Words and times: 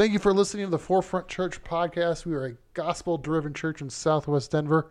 Thank 0.00 0.14
you 0.14 0.18
for 0.18 0.32
listening 0.32 0.64
to 0.64 0.70
the 0.70 0.78
Forefront 0.78 1.28
Church 1.28 1.62
podcast. 1.62 2.24
We 2.24 2.32
are 2.32 2.46
a 2.46 2.56
gospel 2.72 3.18
driven 3.18 3.52
church 3.52 3.82
in 3.82 3.90
Southwest 3.90 4.50
Denver. 4.50 4.90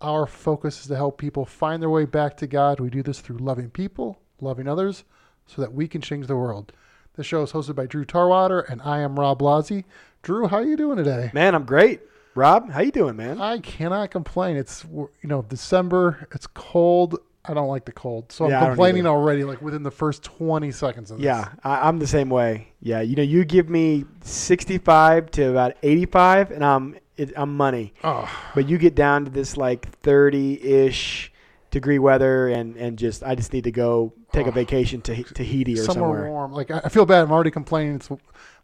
Our 0.00 0.26
focus 0.26 0.80
is 0.80 0.86
to 0.88 0.96
help 0.96 1.18
people 1.18 1.44
find 1.44 1.80
their 1.80 1.88
way 1.88 2.04
back 2.04 2.36
to 2.38 2.48
God. 2.48 2.80
We 2.80 2.90
do 2.90 3.00
this 3.00 3.20
through 3.20 3.36
loving 3.36 3.70
people, 3.70 4.18
loving 4.40 4.66
others, 4.66 5.04
so 5.46 5.62
that 5.62 5.72
we 5.72 5.86
can 5.86 6.00
change 6.00 6.26
the 6.26 6.34
world. 6.34 6.72
The 7.14 7.22
show 7.22 7.44
is 7.44 7.52
hosted 7.52 7.76
by 7.76 7.86
Drew 7.86 8.04
Tarwater, 8.04 8.58
and 8.58 8.82
I 8.82 9.02
am 9.02 9.20
Rob 9.20 9.38
Blasi. 9.38 9.84
Drew, 10.22 10.48
how 10.48 10.56
are 10.56 10.64
you 10.64 10.76
doing 10.76 10.96
today? 10.96 11.30
Man, 11.32 11.54
I'm 11.54 11.64
great. 11.64 12.00
Rob, 12.34 12.72
how 12.72 12.80
you 12.80 12.90
doing, 12.90 13.14
man? 13.14 13.40
I 13.40 13.60
cannot 13.60 14.10
complain. 14.10 14.56
It's 14.56 14.84
you 14.92 15.08
know 15.22 15.42
December. 15.42 16.26
It's 16.32 16.48
cold. 16.48 17.18
I 17.46 17.52
don't 17.54 17.68
like 17.68 17.84
the 17.84 17.92
cold, 17.92 18.32
so 18.32 18.48
Yeah, 18.48 18.60
I'm 18.60 18.66
complaining 18.68 19.06
already. 19.06 19.44
Like 19.44 19.60
within 19.60 19.82
the 19.82 19.90
first 19.90 20.22
20 20.22 20.70
seconds 20.72 21.10
of 21.10 21.18
this. 21.18 21.24
Yeah, 21.26 21.48
I, 21.62 21.86
I'm 21.88 21.98
the 21.98 22.06
same 22.06 22.30
way. 22.30 22.68
Yeah, 22.80 23.00
you 23.02 23.16
know, 23.16 23.22
you 23.22 23.44
give 23.44 23.68
me 23.68 24.04
65 24.22 25.30
to 25.32 25.50
about 25.50 25.74
85, 25.82 26.50
and 26.52 26.64
I'm 26.64 26.96
it, 27.16 27.32
I'm 27.36 27.56
money. 27.56 27.94
Oh, 28.02 28.28
But 28.54 28.68
you 28.68 28.78
get 28.78 28.94
down 28.94 29.24
to 29.26 29.30
this 29.30 29.56
like 29.56 30.00
30-ish 30.02 31.32
degree 31.70 31.98
weather, 31.98 32.48
and 32.48 32.76
and 32.76 32.98
just 32.98 33.22
I 33.22 33.34
just 33.34 33.52
need 33.52 33.64
to 33.64 33.72
go 33.72 34.12
take 34.32 34.46
a 34.46 34.50
Oh. 34.50 34.52
vacation 34.52 35.00
to 35.02 35.22
Tahiti 35.22 35.74
or 35.74 35.76
somewhere, 35.76 35.94
somewhere. 35.94 36.30
warm. 36.30 36.52
Like 36.52 36.70
I 36.70 36.80
I 36.84 36.88
feel 36.88 37.04
bad. 37.06 37.22
I'm 37.24 37.32
already 37.32 37.50
complaining. 37.50 37.96
It's 37.96 38.08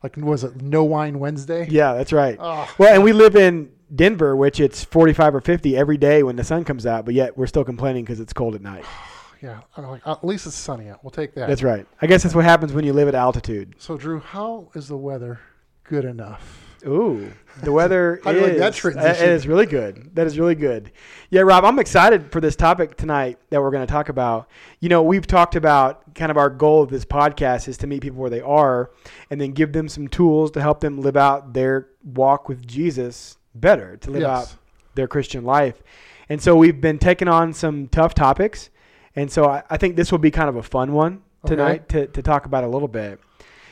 like 0.02 0.16
was 0.16 0.44
it 0.44 0.60
No 0.62 0.84
Whine 0.84 1.18
Wednesday? 1.18 1.66
Yeah, 1.70 1.94
that's 1.94 2.12
right. 2.12 2.36
Oh, 2.40 2.68
Well, 2.78 2.94
and 2.94 3.02
we 3.04 3.12
live 3.12 3.36
in 3.36 3.70
Denver, 3.94 4.36
which 4.36 4.60
it's 4.60 4.84
45 4.84 5.36
or 5.36 5.40
50 5.40 5.76
every 5.76 5.96
day 5.96 6.22
when 6.22 6.36
the 6.36 6.44
sun 6.44 6.64
comes 6.64 6.86
out, 6.86 7.04
but 7.04 7.14
yet 7.14 7.36
we're 7.36 7.46
still 7.46 7.64
complaining 7.64 8.04
because 8.04 8.20
it's 8.20 8.32
cold 8.32 8.54
at 8.54 8.62
night. 8.62 8.84
yeah. 9.42 9.60
Like 9.76 10.06
at 10.06 10.24
least 10.24 10.46
it's 10.46 10.56
sunny 10.56 10.88
out. 10.88 11.02
We'll 11.02 11.10
take 11.10 11.34
that. 11.34 11.48
That's 11.48 11.62
right. 11.62 11.86
I 12.00 12.06
guess 12.06 12.22
that's 12.22 12.34
what 12.34 12.44
happens 12.44 12.72
when 12.72 12.84
you 12.84 12.92
live 12.92 13.08
at 13.08 13.14
altitude. 13.14 13.74
So 13.78 13.96
Drew, 13.96 14.20
how 14.20 14.68
is 14.74 14.88
the 14.88 14.96
weather 14.96 15.40
good 15.84 16.04
enough? 16.04 16.66
Ooh, 16.86 17.30
the 17.62 17.72
weather 17.72 18.20
you 18.26 18.32
like 18.32 18.52
is 18.52 18.58
that 18.58 18.72
uh, 18.72 18.76
transition? 18.76 19.24
It 19.24 19.32
is 19.32 19.46
really 19.46 19.66
good. 19.66 20.14
That 20.14 20.26
is 20.26 20.38
really 20.38 20.54
good. 20.54 20.90
Yeah, 21.28 21.42
Rob, 21.42 21.64
I'm 21.64 21.78
excited 21.78 22.32
for 22.32 22.40
this 22.40 22.56
topic 22.56 22.96
tonight 22.96 23.38
that 23.50 23.60
we're 23.60 23.70
going 23.70 23.86
to 23.86 23.92
talk 23.92 24.08
about. 24.08 24.48
You 24.80 24.88
know, 24.88 25.02
we've 25.02 25.26
talked 25.26 25.56
about 25.56 26.14
kind 26.14 26.30
of 26.30 26.38
our 26.38 26.48
goal 26.48 26.82
of 26.82 26.88
this 26.88 27.04
podcast 27.04 27.68
is 27.68 27.76
to 27.78 27.86
meet 27.86 28.00
people 28.00 28.18
where 28.18 28.30
they 28.30 28.40
are, 28.40 28.92
and 29.30 29.38
then 29.38 29.52
give 29.52 29.72
them 29.74 29.88
some 29.88 30.08
tools 30.08 30.50
to 30.52 30.62
help 30.62 30.80
them 30.80 31.00
live 31.00 31.18
out 31.18 31.52
their 31.52 31.88
walk 32.02 32.48
with 32.48 32.66
Jesus 32.66 33.36
better, 33.54 33.96
to 33.98 34.10
live 34.10 34.22
Yes. 34.22 34.30
out 34.52 34.56
their 34.94 35.08
Christian 35.08 35.44
life. 35.44 35.82
And 36.28 36.40
so 36.40 36.54
we've 36.56 36.80
been 36.80 36.98
taking 36.98 37.28
on 37.28 37.52
some 37.52 37.88
tough 37.88 38.14
topics, 38.14 38.70
and 39.16 39.30
so 39.30 39.46
I, 39.46 39.62
I 39.68 39.76
think 39.76 39.96
this 39.96 40.12
will 40.12 40.18
be 40.18 40.30
kind 40.30 40.48
of 40.48 40.56
a 40.56 40.62
fun 40.62 40.92
one 40.92 41.22
Okay. 41.44 41.56
tonight 41.56 41.88
to, 41.88 42.06
to 42.08 42.22
talk 42.22 42.44
about 42.46 42.64
a 42.64 42.68
little 42.68 42.86
bit. 42.88 43.18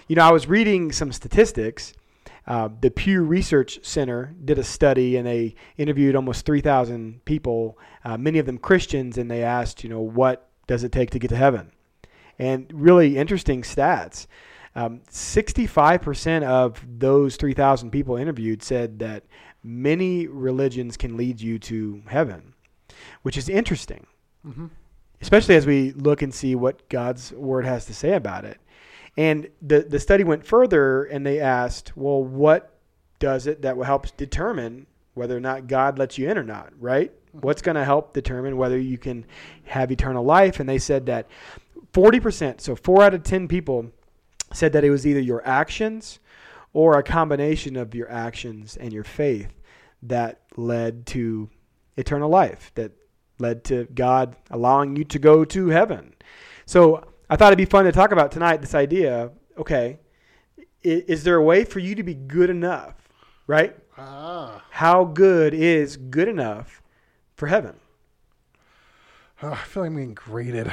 You 0.09 0.17
know, 0.17 0.25
I 0.25 0.33
was 0.33 0.47
reading 0.49 0.91
some 0.91 1.13
statistics. 1.13 1.93
Uh, 2.47 2.71
the 2.81 2.91
Pew 2.91 3.23
Research 3.23 3.79
Center 3.85 4.35
did 4.43 4.59
a 4.59 4.65
study 4.65 5.17
and 5.19 5.27
they 5.27 5.55
interviewed 5.77 6.17
almost 6.17 6.47
3,000 6.47 7.23
people, 7.27 7.79
uh, 8.07 8.17
many 8.17 8.39
of 8.39 8.47
them 8.47 8.57
Christians, 8.57 9.19
and 9.19 9.31
they 9.31 9.43
asked, 9.43 9.85
you 9.85 9.91
know, 9.91 10.01
what 10.01 10.49
does 10.67 10.83
it 10.83 10.93
take 10.93 11.11
to 11.11 11.19
get 11.19 11.29
to 11.29 11.37
heaven? 11.37 11.71
And 12.39 12.71
really 12.73 13.19
interesting 13.19 13.61
stats. 13.63 14.27
Um, 14.75 15.01
65% 15.11 16.43
of 16.45 16.83
those 16.99 17.37
3,000 17.37 17.91
people 17.91 18.17
interviewed 18.17 18.63
said 18.63 18.99
that 19.01 19.25
many 19.63 20.27
religions 20.27 20.97
can 20.97 21.17
lead 21.17 21.41
you 21.41 21.59
to 21.59 22.03
heaven, 22.07 22.55
which 23.23 23.37
is 23.37 23.49
interesting 23.49 24.07
hmm 24.43 24.67
especially 25.21 25.57
as 25.57 25.67
we 25.67 25.93
look 25.93 26.23
and 26.23 26.33
see 26.33 26.55
what 26.55 26.89
God's 26.89 27.33
word 27.33 27.65
has 27.65 27.87
to 27.87 27.95
say 27.95 28.13
about 28.13 28.45
it. 28.45 28.59
And 29.17 29.49
the 29.61 29.81
the 29.81 29.99
study 29.99 30.25
went 30.25 30.47
further 30.47 31.05
and 31.05 31.27
they 31.27 31.41
asked, 31.41 31.97
well, 31.97 32.23
what 32.23 32.75
does 33.19 33.47
it 33.47 33.63
that 33.63 33.77
will 33.77 33.85
help 33.85 34.17
determine 34.17 34.87
whether 35.15 35.37
or 35.37 35.41
not 35.41 35.67
God 35.67 35.99
lets 35.99 36.19
you 36.19 36.31
in 36.31 36.39
or 36.39 36.45
not, 36.45 36.73
right? 36.79 37.13
What's 37.33 37.63
going 37.63 37.75
to 37.75 37.85
help 37.85 38.13
determine 38.13 38.57
whether 38.57 38.79
you 38.79 38.97
can 38.97 39.27
have 39.65 39.91
eternal 39.91 40.25
life? 40.25 40.61
And 40.61 40.69
they 40.69 40.79
said 40.79 41.07
that 41.07 41.27
40%, 41.93 42.61
so 42.61 42.77
4 42.77 43.03
out 43.03 43.15
of 43.15 43.25
10 43.25 43.49
people 43.49 43.91
said 44.53 44.73
that 44.73 44.85
it 44.85 44.91
was 44.91 45.07
either 45.07 45.21
your 45.21 45.45
actions 45.47 46.21
or 46.73 46.99
a 46.99 47.03
combination 47.03 47.77
of 47.77 47.95
your 47.95 48.11
actions 48.11 48.77
and 48.77 48.93
your 48.93 49.05
faith 49.05 49.53
that 50.03 50.41
led 50.57 51.07
to 51.07 51.49
eternal 51.97 52.29
life, 52.29 52.71
that 52.75 52.93
led 53.39 53.65
to 53.65 53.85
God 53.95 54.37
allowing 54.51 54.97
you 54.97 55.05
to 55.05 55.19
go 55.19 55.45
to 55.45 55.69
heaven. 55.69 56.15
So 56.67 57.05
I 57.31 57.37
thought 57.37 57.49
it'd 57.49 57.59
be 57.59 57.65
fun 57.65 57.85
to 57.85 57.93
talk 57.93 58.13
about 58.13 58.31
tonight 58.33 58.61
this 58.61 58.75
idea. 58.75 59.31
Okay, 59.57 59.99
is 60.83 61.25
there 61.25 61.37
a 61.37 61.43
way 61.43 61.65
for 61.65 61.79
you 61.81 61.95
to 61.95 62.03
be 62.03 62.15
good 62.15 62.51
enough, 62.51 62.95
right? 63.47 63.77
Ah, 63.97 64.65
How 64.71 65.05
good 65.05 65.53
is 65.55 65.97
good 65.97 66.29
enough 66.29 66.83
for 67.35 67.49
heaven? 67.49 67.77
Oh, 69.43 69.51
I 69.53 69.57
feel 69.57 69.83
like 69.83 69.91
I'm 69.91 69.97
being 69.97 70.15
graded. 70.15 70.73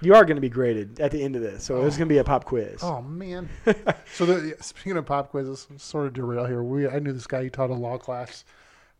You 0.00 0.14
are 0.14 0.24
going 0.24 0.36
to 0.36 0.40
be 0.40 0.48
graded 0.48 1.00
at 1.00 1.10
the 1.10 1.22
end 1.22 1.34
of 1.36 1.42
this, 1.42 1.64
so 1.64 1.80
there's 1.80 1.96
going 1.96 2.08
to 2.08 2.12
be 2.14 2.18
a 2.18 2.24
pop 2.24 2.44
quiz. 2.44 2.80
Oh 2.82 3.02
man. 3.02 3.48
so 4.14 4.26
the, 4.26 4.56
speaking 4.60 4.96
of 4.96 5.06
pop 5.06 5.30
quizzes, 5.30 5.66
sort 5.76 6.06
of 6.06 6.12
derail 6.12 6.44
here. 6.46 6.62
We 6.62 6.86
I 6.88 6.98
knew 7.00 7.12
this 7.12 7.26
guy. 7.26 7.44
He 7.44 7.50
taught 7.50 7.70
a 7.70 7.74
law 7.74 7.98
class 7.98 8.44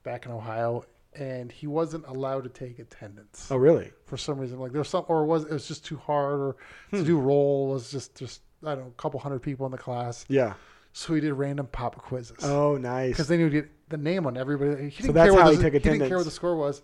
back 0.02 0.26
in 0.26 0.32
Ohio, 0.32 0.84
and 1.14 1.52
he 1.52 1.66
wasn't 1.66 2.06
allowed 2.06 2.44
to 2.44 2.50
take 2.50 2.78
attendance 2.78 3.48
Oh, 3.50 3.56
really? 3.56 3.92
for 4.06 4.16
some 4.16 4.38
reason. 4.38 4.58
Like 4.58 4.72
there's 4.72 4.88
some, 4.88 5.04
or 5.08 5.24
was 5.24 5.44
it 5.44 5.50
was 5.52 5.68
just 5.68 5.84
too 5.84 5.96
hard, 5.98 6.40
or 6.40 6.56
Hmm. 6.90 6.96
to 6.98 7.04
do 7.04 7.18
roll 7.18 7.68
was 7.68 7.90
just 7.90 8.16
just 8.16 8.42
I 8.64 8.74
don't 8.74 8.84
know, 8.84 8.86
a 8.96 9.00
couple 9.02 9.20
hundred 9.20 9.38
people 9.40 9.66
in 9.66 9.72
the 9.72 9.78
class. 9.78 10.24
Yeah. 10.28 10.54
So 10.92 11.14
he 11.14 11.20
did 11.20 11.32
random 11.34 11.68
pop 11.70 11.94
quizzes. 11.96 12.38
Oh, 12.42 12.76
nice. 12.76 13.10
because 13.10 13.28
then 13.28 13.38
knew 13.38 13.50
to 13.50 13.60
get 13.62 13.70
the 13.88 13.96
name 13.98 14.26
on 14.26 14.36
everybody. 14.36 14.88
He 14.90 15.02
didn't 15.02 15.14
that's 15.14 15.30
care 15.30 15.40
how 15.40 15.50
the, 15.50 15.56
he 15.56 15.62
took 15.62 15.72
He 15.74 15.78
didn't 15.78 16.08
care 16.08 16.16
what 16.16 16.24
the 16.24 16.30
score 16.32 16.56
was. 16.56 16.82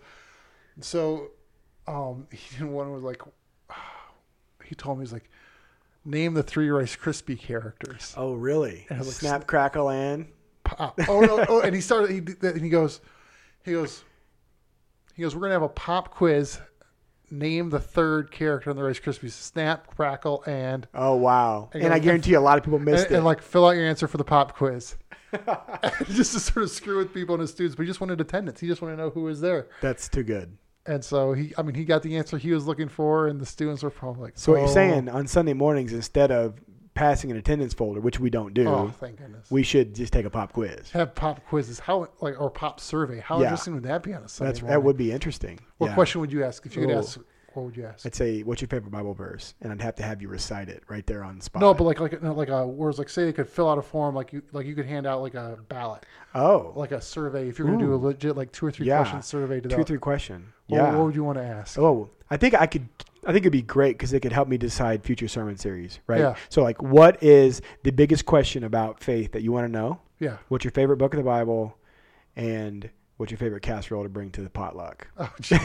So, 0.80 1.30
um, 1.88 2.28
he 2.32 2.38
didn't 2.56 2.72
one 2.72 2.92
was 2.92 3.03
like, 3.03 3.22
he 4.66 4.75
told 4.75 4.98
me 4.98 5.02
he's 5.04 5.12
like, 5.12 5.28
name 6.04 6.34
the 6.34 6.42
three 6.42 6.70
Rice 6.70 6.97
Krispie 6.97 7.38
characters. 7.38 8.14
Oh, 8.16 8.34
really? 8.34 8.86
And 8.88 9.00
it 9.00 9.04
looks- 9.04 9.19
Snap, 9.19 9.47
crackle, 9.47 9.91
and 9.91 10.26
Pop. 10.64 10.98
Oh 11.08 11.20
no! 11.20 11.44
Oh, 11.48 11.60
and 11.60 11.75
he 11.75 11.80
started. 11.82 12.10
He 12.10 12.20
did 12.20 12.41
that, 12.41 12.54
and 12.54 12.64
he 12.64 12.70
goes, 12.70 13.00
he 13.64 13.72
goes, 13.72 14.03
he 15.14 15.22
goes. 15.22 15.34
We're 15.34 15.42
gonna 15.42 15.53
have 15.53 15.62
a 15.62 15.69
pop 15.69 16.10
quiz. 16.10 16.58
Name 17.30 17.70
the 17.70 17.80
third 17.80 18.30
character 18.30 18.70
in 18.70 18.76
the 18.76 18.82
Rice 18.82 19.00
Krispies. 19.00 19.32
Snap, 19.32 19.86
crackle, 19.94 20.42
and 20.47 20.86
oh, 20.94 21.16
wow. 21.16 21.70
And 21.72 21.82
And 21.82 21.92
I 21.92 21.98
guarantee 21.98 22.30
you 22.30 22.38
a 22.38 22.41
lot 22.41 22.58
of 22.58 22.64
people 22.64 22.76
and, 22.76 22.84
missed 22.84 23.06
it. 23.10 23.12
and 23.12 23.24
like 23.24 23.42
fill 23.42 23.66
out 23.66 23.72
your 23.72 23.86
answer 23.86 24.06
for 24.06 24.19
the 24.19 24.24
pop 24.24 24.56
quiz. 24.56 24.97
just 26.12 26.32
to 26.32 26.41
sort 26.41 26.62
of 26.64 26.70
screw 26.70 26.98
with 26.98 27.12
people 27.12 27.34
and 27.34 27.41
his 27.41 27.50
students, 27.50 27.74
but 27.76 27.82
he 27.82 27.86
just 27.88 28.00
wanted 28.00 28.20
attendance. 28.20 28.60
He 28.60 28.66
just 28.69 28.80
wanted 28.80 28.97
to 28.97 29.03
know 29.03 29.10
who 29.10 29.22
was 29.22 29.41
there. 29.41 29.66
That's 29.80 30.08
too 30.08 30.22
good. 30.22 30.56
And 30.87 31.03
so 31.05 31.33
he, 31.33 31.53
I 31.56 31.62
mean, 31.62 31.75
he 31.75 31.84
got 31.84 32.03
the 32.03 32.17
answer 32.17 32.37
he 32.37 32.53
was 32.53 32.67
looking 32.67 32.89
for, 32.89 33.28
and 33.28 33.41
the 33.41 33.47
students 33.47 33.83
were 33.83 33.91
probably 33.91 34.25
like, 34.25 34.33
So 34.37 34.53
what 34.53 34.59
you're 34.59 34.69
"Oh, 34.69 34.72
saying 34.72 35.09
on 35.09 35.27
Sunday 35.27 35.55
mornings, 35.55 35.93
instead 35.93 36.31
of 36.31 36.55
passing 36.93 37.31
an 37.31 37.37
attendance 37.37 37.72
folder, 37.75 38.00
which 38.00 38.21
we 38.21 38.28
don't 38.31 38.53
do, 38.55 38.69
Oh, 38.69 38.89
thank 39.00 39.17
goodness. 39.19 39.50
we 39.50 39.62
should 39.62 39.95
just 39.95 40.12
take 40.12 40.27
a 40.27 40.31
pop 40.31 40.53
quiz. 40.53 40.91
have 40.93 41.15
pop 41.15 41.45
quizzes. 41.47 41.78
How 41.81 42.09
like 42.21 42.41
or 42.41 42.50
pop 42.50 42.81
survey? 42.81 43.19
How 43.21 43.39
Yeah. 43.41 43.45
interesting 43.47 43.75
would 43.75 43.83
that 43.84 44.03
be 44.03 44.12
on 44.15 44.22
a 44.25 44.28
Sunday 44.28 44.50
That's 44.53 44.62
morning? 44.62 44.75
that 44.75 44.84
would 44.84 44.97
be 44.97 45.11
interesting. 45.11 45.59
What 45.78 45.89
Yeah. 45.89 45.95
question 45.95 46.21
would 46.21 46.33
you 46.33 46.45
ask 46.45 46.65
if 46.67 46.77
you 46.77 46.87
could 46.87 46.93
Ooh. 46.95 46.99
ask? 46.99 47.19
What 47.55 47.66
would 47.66 47.77
you 47.77 47.84
ask? 47.87 48.05
I'd 48.05 48.15
say, 48.16 48.43
"What's 48.43 48.61
your 48.61 48.69
favorite 48.69 48.91
Bible 48.91 49.15
verse?" 49.15 49.55
And 49.61 49.72
I'd 49.72 49.81
have 49.81 49.95
to 49.97 50.03
have 50.03 50.21
you 50.21 50.28
recite 50.28 50.69
it 50.69 50.83
right 50.89 51.06
there 51.06 51.22
on 51.22 51.37
the 51.39 51.43
spot. 51.45 51.62
No, 51.62 51.72
but 51.72 51.84
like 51.84 52.01
like 52.01 52.21
no, 52.21 52.34
like 52.34 52.49
uh, 52.51 52.55
a 52.55 52.66
whereas 52.66 52.99
like 52.99 53.09
say 53.09 53.25
they 53.25 53.33
could 53.33 53.49
fill 53.49 53.69
out 53.71 53.78
a 53.78 53.83
form 53.83 54.12
like 54.15 54.33
you 54.33 54.43
like 54.53 54.66
you 54.66 54.75
could 54.75 54.87
hand 54.87 55.06
out 55.06 55.22
like 55.22 55.34
a 55.34 55.59
ballot 55.69 56.05
oh, 56.34 56.72
like 56.75 56.91
a 56.93 57.01
survey 57.01 57.49
if 57.49 57.59
you're 57.59 57.69
gonna 57.69 57.78
do 57.78 57.95
a 57.95 57.97
legit 57.97 58.37
like 58.37 58.51
two 58.53 58.66
or 58.66 58.72
three 58.72 58.87
Yeah. 58.87 58.99
question 58.99 59.22
survey 59.22 59.61
to 59.61 59.69
two 59.69 59.77
that. 59.77 59.87
three 59.87 59.99
question. 59.99 60.53
What, 60.69 60.76
yeah. 60.78 60.94
what 60.97 61.06
would 61.06 61.14
you 61.14 61.25
want 61.25 61.38
to 61.38 61.44
ask? 61.44 61.78
Oh, 61.78 62.10
I 62.30 62.36
think 62.36 62.54
I 62.54 62.66
could. 62.66 62.88
I 63.26 63.28
think 63.32 63.38
it'd 63.42 63.52
be 63.52 63.62
great 63.62 63.97
because 63.97 64.12
it 64.12 64.20
could 64.20 64.32
help 64.32 64.48
me 64.48 64.58
decide 64.58 65.02
future 65.02 65.28
sermon 65.28 65.56
series, 65.56 65.98
right? 66.06 66.20
Yeah. 66.20 66.34
So, 66.50 66.62
like, 66.62 66.82
what 66.82 67.22
is 67.22 67.62
the 67.82 67.91
biggest 67.91 68.26
question 68.26 68.64
about 68.64 69.00
faith 69.03 69.32
that 69.32 69.42
you 69.42 69.50
want 69.53 69.66
to 69.66 69.72
know? 69.72 70.00
Yeah. 70.20 70.36
What's 70.48 70.65
your 70.65 70.72
favorite 70.72 70.98
book 70.98 71.15
of 71.15 71.18
the 71.18 71.24
Bible, 71.24 71.77
and 72.36 72.89
what's 73.16 73.30
your 73.33 73.39
favorite 73.39 73.62
casserole 73.62 74.03
to 74.03 74.09
bring 74.10 74.30
to 74.33 74.42
the 74.42 74.50
potluck? 74.50 75.09
Oh 75.18 75.33
jeez. 75.41 75.62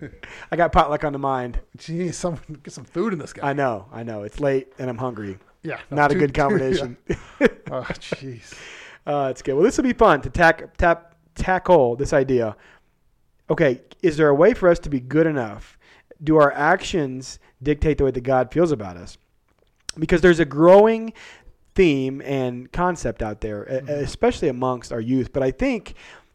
I 0.52 0.56
got 0.56 0.70
potluck 0.70 1.02
on 1.04 1.12
the 1.12 1.18
mind. 1.18 1.58
Jeez, 1.76 2.14
someone 2.14 2.40
get 2.62 2.72
some 2.72 2.84
food 2.84 3.12
in 3.12 3.18
this 3.18 3.32
guy. 3.32 3.50
I 3.50 3.52
know, 3.52 3.86
I 3.92 4.04
know. 4.04 4.22
It's 4.22 4.38
late 4.38 4.72
and 4.78 4.88
I'm 4.88 4.96
hungry. 4.98 5.38
yeah. 5.64 5.80
no, 5.90 5.96
Not 5.96 6.10
a 6.12 6.14
too- 6.14 6.20
good 6.20 6.34
too- 6.34 6.40
combination. 6.40 6.96
yeah. 7.08 7.16
Oh 7.70 7.82
jeez. 7.82 8.54
Uh, 9.06 9.28
it's 9.30 9.42
good. 9.42 9.54
Well, 9.54 9.64
this 9.64 9.76
will 9.76 9.84
be 9.84 9.92
fun 9.92 10.20
to 10.22 10.30
tack, 10.30 10.76
tap, 10.78 11.14
tackle 11.34 11.96
this 11.96 12.12
idea. 12.12 12.56
Okay, 13.50 13.80
is 14.02 14.16
there 14.16 14.28
a 14.28 14.34
way 14.34 14.54
for 14.54 14.68
us 14.68 14.78
to 14.80 14.90
be 14.90 15.00
good 15.00 15.26
enough? 15.26 15.78
Do 16.22 16.36
our 16.36 16.52
actions 16.52 17.38
dictate 17.62 17.98
the 17.98 18.04
way 18.04 18.10
that 18.10 18.20
God 18.22 18.52
feels 18.52 18.72
about 18.72 18.96
us? 18.96 19.16
Because 19.98 20.20
there's 20.20 20.40
a 20.40 20.44
growing 20.44 21.12
theme 21.74 22.20
and 22.24 22.70
concept 22.72 23.22
out 23.22 23.40
there, 23.40 23.64
Mhm. 23.64 23.88
especially 23.88 24.48
amongst 24.48 24.92
our 24.92 25.00
youth. 25.00 25.32
But 25.32 25.42
I 25.42 25.50
think, 25.50 25.94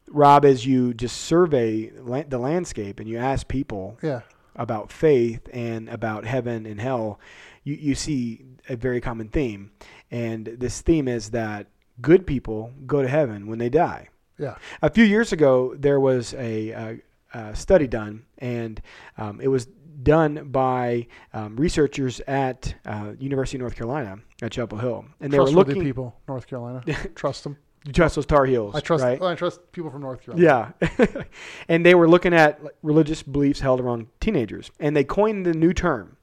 Rob, 0.10 0.46
as 0.46 0.66
you 0.66 0.94
just 0.94 1.18
survey 1.18 1.92
la- 2.00 2.24
the 2.28 2.38
landscape 2.40 3.00
and 3.00 3.08
you 3.10 3.18
ask 3.18 3.48
people 3.48 3.98
Yeah. 4.02 4.22
about 4.56 4.92
faith 4.92 5.48
and 5.54 5.90
about 5.90 6.26
heaven 6.26 6.66
and 6.66 6.80
hell, 6.80 7.20
you, 7.64 7.76
you 7.76 7.96
see 7.96 8.44
a 8.70 8.76
very 8.76 9.02
common 9.02 9.28
theme. 9.28 9.72
and 10.12 10.46
this 10.46 10.82
theme 10.82 11.08
is 11.08 11.32
that 11.32 11.66
good 12.00 12.28
people 12.28 12.72
go 12.86 13.02
to 13.02 13.08
heaven 13.08 13.48
when 13.48 13.58
they 13.58 13.68
die. 13.70 14.08
Yeah. 14.38 14.56
A 14.82 14.90
few 14.90 15.04
years 15.04 15.32
ago, 15.32 15.76
there 15.78 16.00
was 16.00 16.34
a, 16.34 16.70
a, 16.70 17.02
a 17.34 17.56
study 17.56 17.88
done, 17.88 18.26
and 18.40 18.82
um, 19.18 19.40
it 19.42 19.48
was 19.48 19.68
done 20.02 20.50
by 20.50 21.08
um, 21.34 21.56
researchers 21.56 22.20
at 22.22 22.74
uh, 22.86 23.14
University 23.20 23.58
of 23.58 23.62
North 23.62 23.76
Carolina 23.76 24.18
at 24.42 24.52
Chapel 24.52 24.78
Hill, 24.78 25.06
and 25.22 25.32
they 25.32 25.40
were 25.40 25.46
looking. 25.46 25.82
people, 25.82 26.16
North 26.28 26.48
Carolina. 26.48 26.84
trust 27.16 27.44
them. 27.44 27.58
You 27.86 27.92
trust 27.92 28.16
those 28.16 28.26
Tar 28.26 28.46
Heels? 28.46 28.76
I 28.76 28.80
trust. 28.80 29.04
right? 29.04 29.22
I 29.22 29.36
trust 29.36 29.60
people 29.74 29.92
from 29.92 30.02
North 30.02 30.22
Carolina. 30.22 30.74
Yeah. 30.80 31.08
and 31.68 31.86
they 31.86 31.96
were 31.96 32.08
looking 32.08 32.34
at 32.34 32.62
religious 32.82 33.22
beliefs 33.24 33.60
held 33.60 33.82
around 33.82 34.08
teenagers. 34.22 34.72
And 34.80 34.96
they 34.96 35.04
coined 35.04 35.46
the 35.46 35.54
new 35.54 35.74
term. 35.74 36.16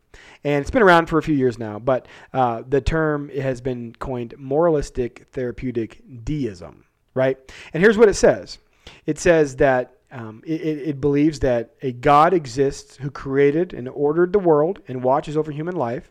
And 0.42 0.62
it's 0.62 0.70
been 0.70 0.82
around 0.82 1.06
for 1.06 1.18
a 1.18 1.22
few 1.22 1.34
years 1.34 1.58
now, 1.58 1.78
but 1.78 2.08
uh, 2.32 2.62
the 2.66 2.80
term 2.80 3.28
has 3.28 3.60
been 3.60 3.94
coined 3.98 4.34
moralistic 4.38 5.28
therapeutic 5.32 6.02
deism, 6.24 6.84
right? 7.14 7.38
And 7.72 7.82
here's 7.82 7.98
what 7.98 8.08
it 8.08 8.14
says 8.14 8.58
it 9.06 9.18
says 9.18 9.56
that 9.56 9.94
um, 10.12 10.42
it, 10.44 10.60
it 10.60 10.88
it 10.88 11.00
believes 11.00 11.40
that 11.40 11.74
a 11.82 11.92
God 11.92 12.34
exists 12.34 12.96
who 12.96 13.10
created 13.10 13.72
and 13.72 13.88
ordered 13.88 14.32
the 14.32 14.38
world 14.38 14.80
and 14.88 15.02
watches 15.04 15.36
over 15.36 15.52
human 15.52 15.76
life, 15.76 16.10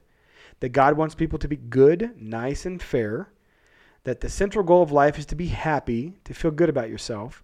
that 0.59 0.69
God 0.69 0.97
wants 0.97 1.15
people 1.15 1.39
to 1.39 1.47
be 1.47 1.57
good, 1.57 2.11
nice, 2.19 2.65
and 2.65 2.81
fair, 2.81 3.29
that 4.03 4.21
the 4.21 4.29
central 4.29 4.63
goal 4.63 4.81
of 4.81 4.91
life 4.91 5.19
is 5.19 5.25
to 5.27 5.35
be 5.35 5.47
happy, 5.47 6.13
to 6.23 6.33
feel 6.33 6.51
good 6.51 6.69
about 6.69 6.89
yourself, 6.89 7.43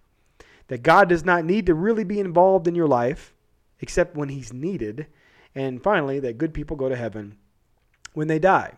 that 0.68 0.82
God 0.82 1.08
does 1.08 1.24
not 1.24 1.44
need 1.44 1.66
to 1.66 1.74
really 1.74 2.04
be 2.04 2.20
involved 2.20 2.66
in 2.66 2.74
your 2.74 2.88
life 2.88 3.34
except 3.80 4.16
when 4.16 4.30
he's 4.30 4.52
needed, 4.52 5.06
and 5.54 5.82
finally, 5.82 6.18
that 6.20 6.38
good 6.38 6.54
people 6.54 6.76
go 6.76 6.88
to 6.88 6.96
heaven 6.96 7.36
when 8.14 8.28
they 8.28 8.38
die. 8.38 8.72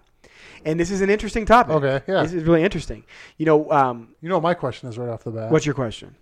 And 0.65 0.79
this 0.79 0.91
is 0.91 1.01
an 1.01 1.11
interesting 1.11 1.45
topic. 1.47 1.75
Okay, 1.77 2.03
yeah. 2.07 2.23
This 2.23 2.33
is 2.33 2.45
really 2.45 2.63
interesting. 2.63 3.05
You 3.37 3.47
know, 3.47 3.71
um, 3.71 4.09
You 4.21 4.29
know, 4.29 4.37
what 4.37 4.43
my 4.43 4.55
question 4.55 4.89
is 4.89 4.99
right 4.99 5.09
off 5.09 5.25
the 5.25 5.31
bat. 5.31 5.51
what's 5.51 5.67
your 5.67 5.75
question? 5.75 6.15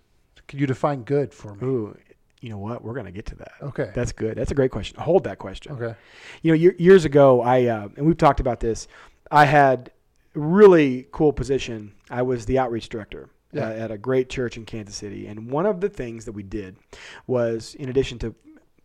Can 0.47 0.59
you 0.59 0.67
define 0.67 1.03
good 1.03 1.33
for 1.33 1.55
me? 1.55 1.67
Ooh, 1.67 1.97
you 2.39 2.49
know 2.49 2.57
what? 2.57 2.83
We're 2.83 2.93
going 2.93 3.05
to 3.07 3.11
get 3.11 3.25
to 3.27 3.35
that. 3.35 3.51
Okay. 3.61 3.91
That's 3.93 4.11
good. 4.11 4.37
That's 4.37 4.51
a 4.51 4.55
great 4.55 4.71
question. 4.71 4.99
Hold 5.01 5.23
that 5.25 5.39
question. 5.39 5.71
okay. 5.73 5.95
You 6.43 6.51
know, 6.55 6.71
years 6.77 7.03
ago, 7.05 7.41
I 7.41 7.65
uh, 7.65 7.89
and 7.97 8.05
we've 8.05 8.17
talked 8.17 8.39
about 8.39 8.59
this. 8.59 8.87
I 9.31 9.45
had 9.45 9.91
a 10.35 10.39
really 10.39 11.07
cool 11.11 11.33
position. 11.33 11.93
I 12.09 12.21
was 12.21 12.45
the 12.45 12.59
outreach 12.59 12.87
director 12.89 13.29
Yeah. 13.51 13.67
uh, 13.67 13.71
at 13.83 13.91
a 13.91 13.97
great 13.97 14.29
church 14.29 14.55
in 14.55 14.65
Kansas 14.65 14.95
City, 14.95 15.27
and 15.27 15.49
one 15.51 15.65
of 15.65 15.81
the 15.81 15.89
things 15.89 16.25
that 16.25 16.31
we 16.33 16.43
did 16.43 16.77
was, 17.25 17.75
in 17.75 17.89
addition 17.89 18.19
to 18.19 18.33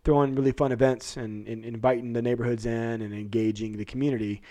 throwing 0.03 0.35
really 0.35 0.51
fun 0.51 0.73
events 0.73 1.15
and, 1.15 1.47
and 1.47 1.63
inviting 1.63 2.11
the 2.11 2.21
neighborhoods 2.21 2.65
in 2.65 3.01
and 3.01 3.13
engaging 3.13 3.77
the 3.77 3.85
community, 3.85 4.41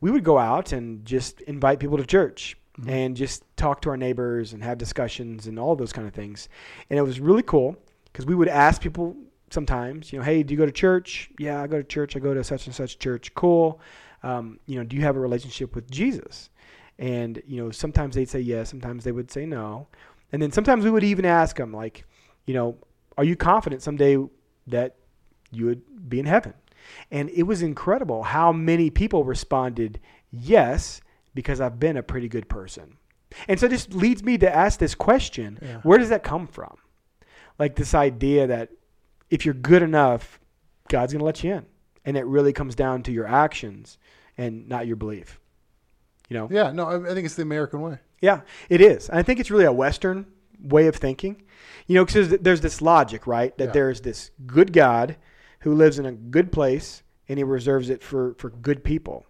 we 0.00 0.10
would 0.10 0.24
go 0.24 0.38
out 0.38 0.72
and 0.72 1.04
just 1.04 1.40
invite 1.42 1.78
people 1.80 1.96
to 1.98 2.04
church 2.06 2.56
Mhm. 2.78 2.88
and 2.90 3.16
just 3.16 3.44
talk 3.56 3.82
to 3.82 3.90
our 3.90 3.96
neighbors 3.96 4.52
and 4.52 4.62
have 4.62 4.78
discussions 4.78 5.46
and 5.46 5.58
all 5.58 5.76
those 5.76 5.92
kind 5.92 6.06
of 6.08 6.14
things. 6.14 6.48
And 6.88 6.98
it 6.98 7.02
was 7.02 7.20
really 7.20 7.42
cool 7.42 7.76
because 8.04 8.26
we 8.26 8.34
would 8.34 8.48
ask 8.48 8.80
people 8.80 9.16
sometimes, 9.50 10.12
you 10.12 10.18
know, 10.18 10.24
hey, 10.24 10.42
do 10.42 10.54
you 10.54 10.58
go 10.58 10.64
to 10.66 10.72
church? 10.72 11.30
Yeah, 11.38 11.62
I 11.62 11.66
go 11.66 11.78
to 11.78 11.84
church. 11.84 12.16
I 12.16 12.20
go 12.20 12.32
to 12.34 12.44
such 12.44 12.66
and 12.66 12.74
such 12.74 12.98
church. 12.98 13.34
Cool. 13.34 13.80
Um, 14.22 14.60
you 14.66 14.76
know, 14.78 14.84
do 14.84 14.96
you 14.96 15.02
have 15.02 15.16
a 15.16 15.20
relationship 15.20 15.74
with 15.74 15.90
Jesus? 15.90 16.50
And 16.98 17.42
you 17.46 17.62
know, 17.62 17.70
sometimes 17.70 18.14
they'd 18.14 18.28
say 18.28 18.40
yes, 18.40 18.68
sometimes 18.68 19.04
they 19.04 19.12
would 19.12 19.30
say 19.30 19.46
no, 19.46 19.88
and 20.32 20.40
then 20.40 20.52
sometimes 20.52 20.84
we 20.84 20.90
would 20.90 21.02
even 21.02 21.24
ask 21.24 21.56
them, 21.56 21.72
like, 21.72 22.04
you 22.46 22.52
know, 22.54 22.76
are 23.16 23.24
you 23.24 23.36
confident 23.36 23.82
someday 23.82 24.18
that 24.66 24.96
you 25.50 25.64
would 25.66 26.08
be 26.10 26.20
in 26.20 26.26
heaven? 26.26 26.52
And 27.10 27.28
it 27.30 27.44
was 27.44 27.62
incredible 27.62 28.22
how 28.22 28.52
many 28.52 28.90
people 28.90 29.24
responded 29.24 30.00
yes 30.30 31.00
because 31.34 31.60
I've 31.60 31.78
been 31.78 31.96
a 31.96 32.02
pretty 32.02 32.28
good 32.28 32.48
person. 32.48 32.96
And 33.48 33.60
so 33.60 33.68
this 33.68 33.88
leads 33.90 34.22
me 34.24 34.38
to 34.38 34.54
ask 34.54 34.78
this 34.80 34.94
question 34.94 35.58
Yeah. 35.62 35.80
where 35.82 35.98
does 35.98 36.08
that 36.08 36.22
come 36.22 36.46
from? 36.46 36.76
Like 37.58 37.76
this 37.76 37.94
idea 37.94 38.46
that 38.48 38.70
if 39.30 39.44
you're 39.44 39.54
good 39.54 39.82
enough, 39.82 40.40
God's 40.88 41.12
going 41.12 41.20
to 41.20 41.24
let 41.24 41.44
you 41.44 41.54
in. 41.54 41.66
And 42.04 42.16
it 42.16 42.24
really 42.26 42.52
comes 42.52 42.74
down 42.74 43.02
to 43.04 43.12
your 43.12 43.26
actions 43.26 43.98
and 44.36 44.68
not 44.68 44.86
your 44.86 44.96
belief. 44.96 45.38
You 46.28 46.38
know? 46.38 46.48
Yeah. 46.50 46.72
No, 46.72 46.86
I, 46.86 47.14
think 47.14 47.26
it's 47.26 47.34
the 47.36 47.42
American 47.42 47.80
way. 47.80 47.98
Yeah, 48.20 48.40
it 48.68 48.80
is. 48.80 49.08
And 49.08 49.18
I 49.18 49.22
think 49.22 49.38
it's 49.40 49.50
really 49.50 49.64
a 49.64 49.72
Western 49.72 50.26
way 50.60 50.86
of 50.86 50.96
thinking. 50.96 51.42
You 51.86 51.96
know, 51.96 52.04
because 52.04 52.30
there's 52.30 52.60
this 52.60 52.80
logic, 52.82 53.26
right? 53.26 53.56
That 53.58 53.66
Yeah. 53.66 53.72
there's 53.72 54.00
this 54.00 54.30
good 54.46 54.72
God 54.72 55.16
who 55.60 55.74
lives 55.74 55.98
in 55.98 56.06
a 56.06 56.12
good 56.12 56.52
place 56.52 57.02
and 57.28 57.38
he 57.38 57.44
reserves 57.44 57.90
it 57.90 58.02
for, 58.02 58.34
for 58.38 58.50
good 58.50 58.82
people. 58.84 59.24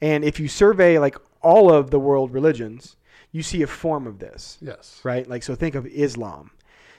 And 0.00 0.24
if 0.24 0.38
you 0.38 0.48
survey 0.48 0.98
like 0.98 1.16
all 1.40 1.72
of 1.72 1.90
the 1.90 1.98
world 2.00 2.32
religions, 2.32 2.96
you 3.30 3.42
see 3.42 3.62
a 3.62 3.66
form 3.66 4.06
of 4.06 4.18
this, 4.18 4.58
Yes. 4.60 5.00
right? 5.02 5.26
Like, 5.28 5.42
so 5.42 5.54
think 5.54 5.74
of 5.74 5.86
Islam. 5.86 6.50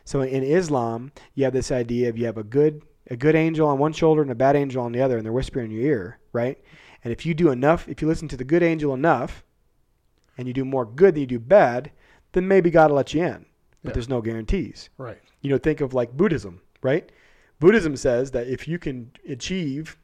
So 0.05 0.21
in 0.21 0.43
Islam, 0.43 1.11
you 1.35 1.43
have 1.43 1.53
this 1.53 1.71
idea 1.71 2.09
of 2.09 2.17
you 2.17 2.25
have 2.25 2.37
a 2.37 2.43
good 2.43 2.81
a 3.09 3.17
good 3.17 3.35
angel 3.35 3.67
on 3.67 3.77
one 3.79 3.91
shoulder 3.91 4.21
and 4.21 4.31
a 4.31 4.35
bad 4.35 4.55
angel 4.55 4.81
on 4.81 4.93
the 4.93 5.01
other, 5.01 5.17
and 5.17 5.25
they're 5.25 5.33
whispering 5.33 5.65
in 5.65 5.71
your 5.77 5.85
ear, 5.85 6.19
right? 6.31 6.57
And 7.03 7.11
if 7.11 7.25
you 7.25 7.33
do 7.33 7.49
enough, 7.51 7.87
if 7.89 8.01
you 8.01 8.07
listen 8.07 8.29
to 8.29 8.37
the 8.37 8.45
good 8.45 8.63
angel 8.63 8.93
enough, 8.93 9.43
and 10.37 10.47
you 10.47 10.53
do 10.53 10.63
more 10.63 10.85
good 10.85 11.13
than 11.15 11.21
you 11.21 11.27
do 11.27 11.39
bad, 11.39 11.91
then 12.31 12.47
maybe 12.47 12.71
God 12.71 12.89
will 12.91 12.95
let 12.97 13.13
you 13.13 13.21
in. 13.23 13.45
But 13.83 13.89
Yeah. 13.89 13.93
there's 13.95 14.07
no 14.09 14.21
guarantees. 14.21 14.89
Right. 14.97 15.19
You 15.41 15.49
know, 15.49 15.57
think 15.57 15.81
of 15.81 15.93
like 15.93 16.15
Buddhism, 16.15 16.61
right? 16.81 17.11
Buddhism 17.59 17.95
says 17.95 18.31
that 18.31 18.47
if 18.47 18.67
you 18.67 18.77
can 18.79 19.11
achieve 19.27 19.97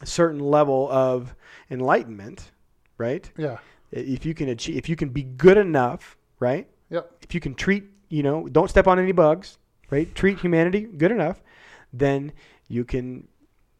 a 0.00 0.06
certain 0.06 0.40
level 0.40 0.88
of 0.90 1.34
enlightenment, 1.70 2.52
right? 2.98 3.30
Yeah. 3.36 3.58
If 3.90 4.26
you 4.26 4.34
can 4.34 4.48
achieve, 4.48 4.76
if 4.76 4.88
you 4.88 4.96
can 4.96 5.10
be 5.10 5.22
good 5.22 5.56
enough, 5.56 6.16
right? 6.40 6.66
Yep. 6.90 7.10
If 7.22 7.34
you 7.34 7.40
can 7.40 7.54
treat, 7.54 7.84
you 8.08 8.22
know, 8.22 8.48
don't 8.48 8.68
step 8.68 8.86
on 8.86 8.98
any 8.98 9.12
bugs, 9.12 9.58
right? 9.90 10.12
Treat 10.14 10.40
humanity 10.40 10.80
good 10.82 11.12
enough, 11.12 11.42
then 11.92 12.32
you 12.68 12.84
can 12.84 13.28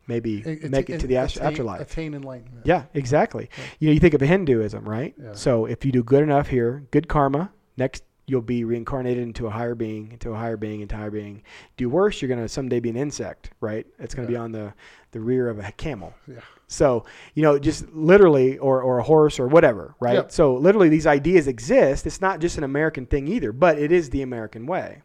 maybe 0.07 0.43
A- 0.45 0.69
make 0.69 0.91
it 0.91 1.01
to 1.01 1.07
the 1.07 1.17
attain, 1.17 1.43
afterlife. 1.43 1.81
Attain 1.81 2.15
enlightenment. 2.15 2.67
Yeah, 2.67 2.85
exactly. 2.95 3.49
Right. 3.59 3.77
You 3.81 3.89
know, 3.89 3.95
you 3.95 4.01
think 4.01 4.15
of 4.15 4.21
Hinduism, 4.21 4.89
right? 4.89 5.15
Yeah. 5.21 5.33
So 5.33 5.65
if 5.67 5.85
you 5.85 5.93
do 5.93 6.03
good 6.03 6.23
enough 6.23 6.49
here, 6.49 6.85
good 6.91 7.09
karma, 7.09 7.51
next 7.77 8.05
you'll 8.27 8.41
be 8.43 8.65
reincarnated 8.65 9.23
into 9.23 9.47
a 9.47 9.51
higher 9.51 9.75
being, 9.75 10.13
into 10.13 10.33
a 10.33 10.37
higher 10.37 10.57
being, 10.57 10.81
into 10.81 10.95
a 10.95 10.99
higher 10.99 11.11
being. 11.11 11.43
Do 11.77 11.89
worse, 11.89 12.23
you're 12.23 12.29
gonna 12.29 12.49
someday 12.49 12.81
be 12.81 12.91
an 12.91 12.97
insect, 12.97 13.51
right? 13.61 13.87
It's 13.99 14.15
gonna 14.15 14.29
be 14.29 14.37
on 14.37 14.53
the 14.53 14.73
the 15.13 15.21
rear 15.21 15.49
of 15.49 15.59
a 15.61 15.71
camel. 15.73 16.13
Yeah. 16.27 16.41
So, 16.67 17.05
you 17.35 17.43
know, 17.43 17.57
just 17.57 17.89
literally, 17.93 18.59
or, 18.59 18.83
or 18.83 18.99
a 18.99 19.03
horse 19.05 19.39
or 19.39 19.47
whatever, 19.47 19.95
right? 20.01 20.15
Yep. 20.15 20.33
So, 20.33 20.55
literally, 20.55 20.89
these 20.89 21.07
ideas 21.07 21.47
exist. 21.47 22.05
It's 22.05 22.21
not 22.21 22.41
just 22.41 22.59
an 22.59 22.65
American 22.65 23.07
thing 23.07 23.29
either, 23.29 23.53
but 23.53 23.79
it 23.79 23.93
is 23.93 24.11
the 24.11 24.23
American 24.23 24.67
way. 24.67 25.03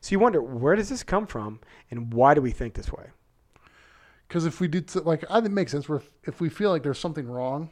So, 0.00 0.12
you 0.12 0.20
wonder, 0.20 0.40
where 0.40 0.76
does 0.76 0.90
this 0.90 1.02
come 1.02 1.26
from 1.26 1.58
and 1.90 2.12
why 2.14 2.34
do 2.34 2.40
we 2.40 2.52
think 2.52 2.74
this 2.74 2.92
way? 2.92 3.06
Because 4.28 4.46
if 4.46 4.60
we 4.60 4.68
did 4.68 4.90
so- 4.90 5.02
like, 5.02 5.24
I 5.28 5.34
think 5.40 5.46
it 5.46 5.52
makes 5.52 5.72
sense. 5.72 5.88
If 6.24 6.40
we 6.40 6.48
feel 6.48 6.70
like 6.70 6.84
there's 6.84 6.98
something 7.00 7.26
wrong, 7.26 7.70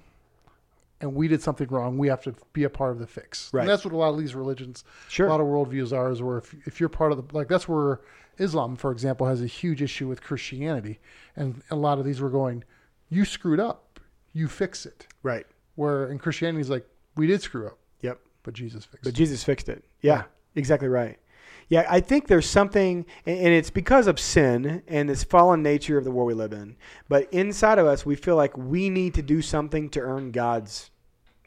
and 1.01 1.15
we 1.15 1.29
did 1.29 1.43
something 1.43 1.69
wrong, 1.69 1.97
we 1.99 2.09
have 2.09 2.23
to 2.23 2.35
be 2.53 2.65
a 2.65 2.71
part 2.71 2.93
of 2.93 2.99
the 2.99 3.07
fix. 3.07 3.53
Right. 3.53 3.63
And 3.63 3.69
that's 3.71 3.85
what 3.85 3.95
a 3.95 3.97
lot 3.97 4.11
of 4.11 4.19
these 4.19 4.35
religions, 4.35 4.85
Sure. 5.09 5.27
a 5.27 5.31
lot 5.31 5.41
of 5.41 5.47
worldviews 5.47 5.97
are. 5.97 6.11
Is 6.11 6.23
where 6.23 6.39
if 6.39 6.55
if 6.67 6.81
you're 6.81 6.89
part 6.89 7.13
of 7.13 7.19
the 7.29 7.35
like, 7.37 7.49
that's 7.49 7.69
where 7.69 8.01
Islam, 8.39 8.77
for 8.77 8.91
example, 8.93 9.27
has 9.27 9.43
a 9.43 9.47
huge 9.47 9.83
issue 9.83 10.09
with 10.09 10.23
Christianity, 10.23 10.99
and 11.37 11.63
a 11.71 11.77
lot 11.77 11.99
of 11.99 12.05
these 12.05 12.21
were 12.21 12.31
going, 12.31 12.65
you 13.09 13.25
screwed 13.25 13.61
up, 13.61 14.01
you 14.33 14.49
fix 14.49 14.87
it. 14.87 15.07
Right. 15.23 15.47
Where 15.75 16.11
in 16.11 16.19
Christianity 16.19 16.61
is 16.61 16.71
like, 16.71 16.87
we 17.17 17.27
did 17.27 17.43
screw 17.43 17.67
up, 17.67 17.79
Yep. 18.01 18.19
but 18.43 18.55
Jesus 18.55 18.85
fixed 18.85 19.03
But 19.05 19.09
it. 19.11 19.13
But 19.13 19.17
Jesus 19.17 19.45
fixed 19.45 19.69
it. 19.69 19.85
Yeah, 20.01 20.13
Yeah. 20.15 20.23
exactly 20.55 20.89
right. 20.89 21.19
Yeah, 21.71 21.87
I 21.89 22.01
think 22.01 22.27
there's 22.27 22.49
something, 22.49 23.07
and 23.25 23.55
it's 23.55 23.71
because 23.71 24.09
of 24.09 24.19
sin 24.19 24.83
and 24.89 25.09
this 25.09 25.23
fallen 25.23 25.63
nature 25.63 25.97
of 25.97 26.05
the 26.05 26.11
world 26.11 26.27
we 26.27 26.35
live 26.35 26.53
in. 26.53 26.77
But 27.09 27.33
inside 27.33 27.79
of 27.79 27.87
us, 27.87 28.05
we 28.05 28.17
feel 28.17 28.35
like 28.35 28.57
we 28.59 28.91
need 28.91 29.15
to 29.15 29.23
do 29.23 29.41
something 29.41 29.89
to 29.91 30.01
earn 30.01 30.33
God's 30.33 30.91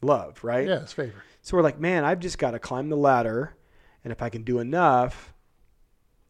love, 0.02 0.42
right? 0.42 0.66
Yeah, 0.66 0.82
it's 0.82 0.94
favor. 0.94 1.24
So 1.42 1.58
we're 1.58 1.64
like, 1.64 1.78
man, 1.78 2.06
I've 2.06 2.22
just 2.22 2.38
got 2.38 2.52
to 2.52 2.60
climb 2.60 2.88
the 2.88 2.96
ladder, 2.96 3.58
and 4.06 4.14
if 4.14 4.22
I 4.22 4.30
can 4.30 4.44
do 4.44 4.60
enough, 4.60 5.34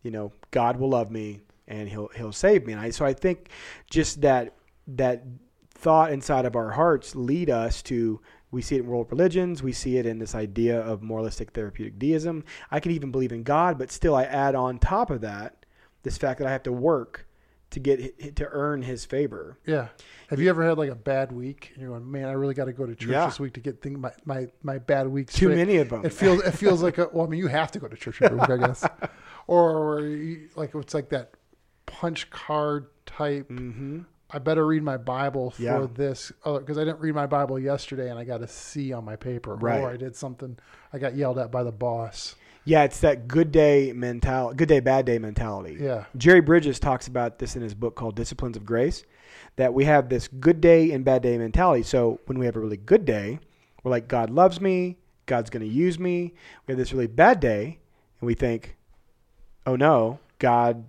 you 0.02 0.10
know, 0.10 0.34
God 0.50 0.78
will 0.78 0.90
love 0.90 1.12
me 1.12 1.42
and 1.68 1.88
he'll 1.88 2.10
he'll 2.16 2.34
save 2.34 2.66
me. 2.66 2.74
And 2.74 2.82
I, 2.82 2.90
so 2.90 3.06
I 3.06 3.14
think 3.14 3.50
just 3.90 4.22
that 4.22 4.56
that 4.88 5.24
thought 5.70 6.12
inside 6.12 6.46
of 6.46 6.56
our 6.56 6.72
hearts 6.72 7.16
lead 7.16 7.50
us 7.50 7.82
to 7.84 8.22
we 8.54 8.62
see 8.62 8.76
it 8.76 8.82
in 8.82 8.88
world 8.88 9.08
religions, 9.10 9.62
we 9.64 9.72
see 9.74 9.98
it 9.98 10.06
in 10.06 10.20
this 10.20 10.36
idea 10.36 10.80
of 10.80 11.02
moralistic 11.02 11.52
therapeutic 11.52 11.98
deism. 12.00 12.44
I 12.72 12.80
can 12.80 12.92
even 12.92 13.12
believe 13.12 13.32
in 13.32 13.44
God, 13.44 13.78
but 13.78 13.92
still 13.92 14.16
I 14.16 14.24
add 14.24 14.56
on 14.56 14.80
top 14.80 15.10
of 15.10 15.22
that 15.22 15.66
this 16.04 16.18
fact 16.18 16.40
that 16.40 16.48
I 16.48 16.52
have 16.52 16.64
to 16.64 16.72
work 16.72 17.28
to 17.72 17.80
get 17.80 18.36
to 18.36 18.48
earn 18.52 18.84
his 18.84 19.04
favor. 19.04 19.58
Yeah. 19.66 19.88
Have 20.30 20.40
you 20.40 20.48
ever 20.50 20.64
had 20.64 20.78
like 20.78 20.92
a 20.92 20.96
bad 20.96 21.32
week 21.32 21.72
and 21.74 21.82
you're 21.82 21.90
going, 21.92 22.10
man, 22.12 22.26
I 22.26 22.34
really 22.34 22.54
got 22.54 22.66
to 22.66 22.74
go 22.74 22.86
to 22.86 22.94
church 22.94 23.10
Yeah. 23.10 23.26
this 23.26 23.40
week 23.40 23.54
to 23.54 23.60
get 23.62 23.82
thing, 23.82 24.00
my, 24.00 24.12
my, 24.26 24.48
my 24.62 24.78
bad 24.78 25.08
week 25.08 25.32
Too 25.32 25.50
many 25.50 25.78
of 25.78 25.90
them. 25.90 26.06
It 26.06 26.14
feels 26.14 26.44
it 26.44 26.52
feels 26.52 26.84
like 26.88 27.00
a 27.00 27.10
well, 27.12 27.26
I 27.26 27.30
mean, 27.30 27.40
you 27.40 27.48
have 27.48 27.72
to 27.72 27.80
go 27.80 27.88
to 27.88 27.96
church 27.98 28.22
every 28.22 28.38
week, 28.38 28.50
I 28.50 28.58
guess, 28.58 28.86
or 29.48 30.02
you, 30.02 30.50
like 30.56 30.76
it's 30.76 30.94
like 30.94 31.10
that 31.10 31.32
punch 31.88 32.30
card 32.30 32.86
type. 33.08 33.48
hmm 33.48 34.02
I 34.34 34.40
better 34.40 34.66
read 34.66 34.82
my 34.84 34.98
Bible 34.98 35.52
for 35.52 35.62
Yeah. 35.62 35.88
this 35.94 36.32
uh, 36.44 36.58
because 36.60 36.78
I 36.78 36.84
didn't 36.84 37.00
read 37.00 37.14
my 37.14 37.28
Bible 37.28 37.60
yesterday 37.60 38.10
and 38.10 38.18
I 38.18 38.24
got 38.24 38.42
a 38.42 38.48
C 38.48 38.92
on 38.92 39.06
my 39.06 39.16
paper, 39.16 39.56
Right. 39.56 39.80
or 39.80 39.90
I 39.92 39.98
did 39.98 40.16
something. 40.16 40.58
I 40.92 40.98
got 40.98 41.16
yelled 41.16 41.38
at 41.38 41.52
by 41.52 41.64
the 41.64 41.72
boss. 41.72 42.36
Yeah, 42.66 42.84
it's 42.84 43.02
that 43.02 43.28
good 43.28 43.52
day 43.52 43.92
mentality, 43.94 44.56
good 44.56 44.70
day, 44.70 44.80
bad 44.80 45.06
day 45.06 45.20
mentality. 45.20 45.78
Yeah, 45.80 46.06
Jerry 46.18 46.40
Bridges 46.40 46.80
talks 46.80 47.08
about 47.08 47.38
this 47.40 47.56
in 47.58 47.62
his 47.62 47.74
book 47.76 47.96
called 47.96 48.16
Disciplines 48.16 48.56
of 48.58 48.66
Grace, 48.66 49.04
that 49.58 49.74
we 49.74 49.84
have 49.86 50.08
this 50.10 50.28
good 50.30 50.62
day 50.62 50.92
and 50.92 51.04
bad 51.04 51.22
day 51.24 51.38
mentality. 51.38 51.84
So 51.84 52.22
when 52.26 52.40
we 52.40 52.46
have 52.46 52.56
a 52.56 52.60
really 52.62 52.78
good 52.78 53.04
day, 53.04 53.40
we're 53.84 53.92
like, 53.92 54.08
God 54.08 54.30
loves 54.30 54.62
me, 54.62 54.98
God's 55.26 55.50
going 55.50 55.66
to 55.66 55.72
use 55.72 56.00
me. 56.00 56.34
We 56.66 56.72
have 56.72 56.78
this 56.78 56.94
really 56.94 57.08
bad 57.08 57.42
day, 57.42 57.80
and 58.22 58.28
we 58.28 58.34
think, 58.34 58.78
oh 59.68 59.76
no, 59.76 60.20
God 60.40 60.86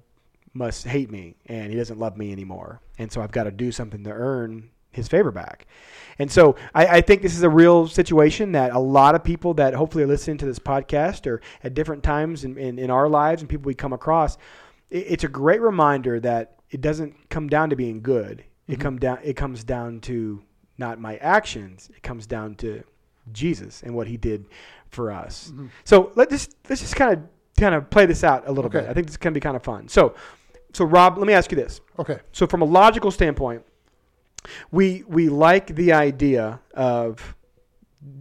must 0.54 0.87
hate 0.87 1.11
me 1.11 1.34
and 1.46 1.70
he 1.70 1.76
doesn't 1.76 1.99
love 1.99 2.16
me 2.16 2.32
anymore. 2.32 2.80
And 2.99 3.11
so 3.11 3.20
I've 3.20 3.32
got 3.32 3.44
to 3.44 3.50
do 3.50 3.73
something 3.73 4.04
to 4.04 4.11
earn 4.11 4.70
his 4.92 5.08
favor 5.08 5.32
back. 5.32 5.66
And 6.20 6.30
so 6.30 6.54
I, 6.75 6.87
I 6.87 7.00
think 7.00 7.20
this 7.23 7.34
is 7.37 7.42
a 7.42 7.50
real 7.50 7.88
situation 7.88 8.52
that 8.52 8.73
a 8.73 8.78
lot 8.78 9.16
of 9.16 9.25
people 9.25 9.52
that 9.54 9.75
hopefully 9.75 10.04
are 10.04 10.06
listening 10.06 10.38
to 10.38 10.46
this 10.46 10.61
podcast 10.61 11.26
or 11.26 11.40
at 11.64 11.75
different 11.75 12.04
times 12.04 12.44
in, 12.44 12.56
in, 12.56 12.78
in 12.78 12.90
our 12.90 13.08
lives 13.08 13.42
and 13.42 13.49
people 13.49 13.66
we 13.66 13.75
come 13.75 13.92
across, 13.92 14.37
it, 14.90 14.99
it's 15.08 15.25
a 15.25 15.28
great 15.28 15.61
reminder 15.61 16.20
that 16.20 16.58
it 16.70 16.80
doesn't 16.80 17.28
come 17.30 17.49
down 17.49 17.70
to 17.70 17.76
being 17.76 18.00
good. 18.00 18.44
It 18.68 18.78
Mhm. 18.78 18.80
come 18.82 18.99
down 18.99 19.18
it 19.25 19.34
comes 19.34 19.64
down 19.64 20.00
to 20.02 20.42
not 20.78 20.99
my 21.00 21.16
actions. 21.16 21.90
It 21.96 22.02
comes 22.04 22.26
down 22.26 22.54
to 22.56 22.82
Jesus 23.32 23.82
and 23.82 23.94
what 23.94 24.06
he 24.06 24.16
did 24.16 24.46
for 24.88 25.11
us. 25.11 25.52
Mhm. 25.54 25.68
So 25.84 26.12
let 26.14 26.30
just 26.30 26.56
let's 26.68 26.80
just 26.80 26.94
kind 26.96 27.12
of 27.12 27.20
kind 27.58 27.75
of 27.75 27.90
play 27.90 28.06
this 28.06 28.23
out 28.25 28.44
a 28.46 28.52
little 28.52 28.68
Okay. 28.70 28.80
bit. 28.80 28.88
I 28.88 28.94
think 28.94 29.06
this 29.06 29.14
is 29.14 29.18
going 29.18 29.32
to 29.34 29.38
be 29.38 29.42
kind 29.42 29.56
of 29.56 29.62
fun. 29.62 29.88
So 29.88 30.14
so 30.74 30.84
Rob, 30.84 31.16
let 31.16 31.26
me 31.26 31.32
ask 31.32 31.50
you 31.50 31.56
this. 31.56 31.80
okay, 31.98 32.18
So 32.32 32.46
from 32.46 32.60
a 32.60 32.66
logical 32.66 33.10
standpoint, 33.10 33.62
we 34.70 35.02
we 35.08 35.28
like 35.30 35.74
the 35.74 35.92
idea 35.94 36.60
of 36.74 37.34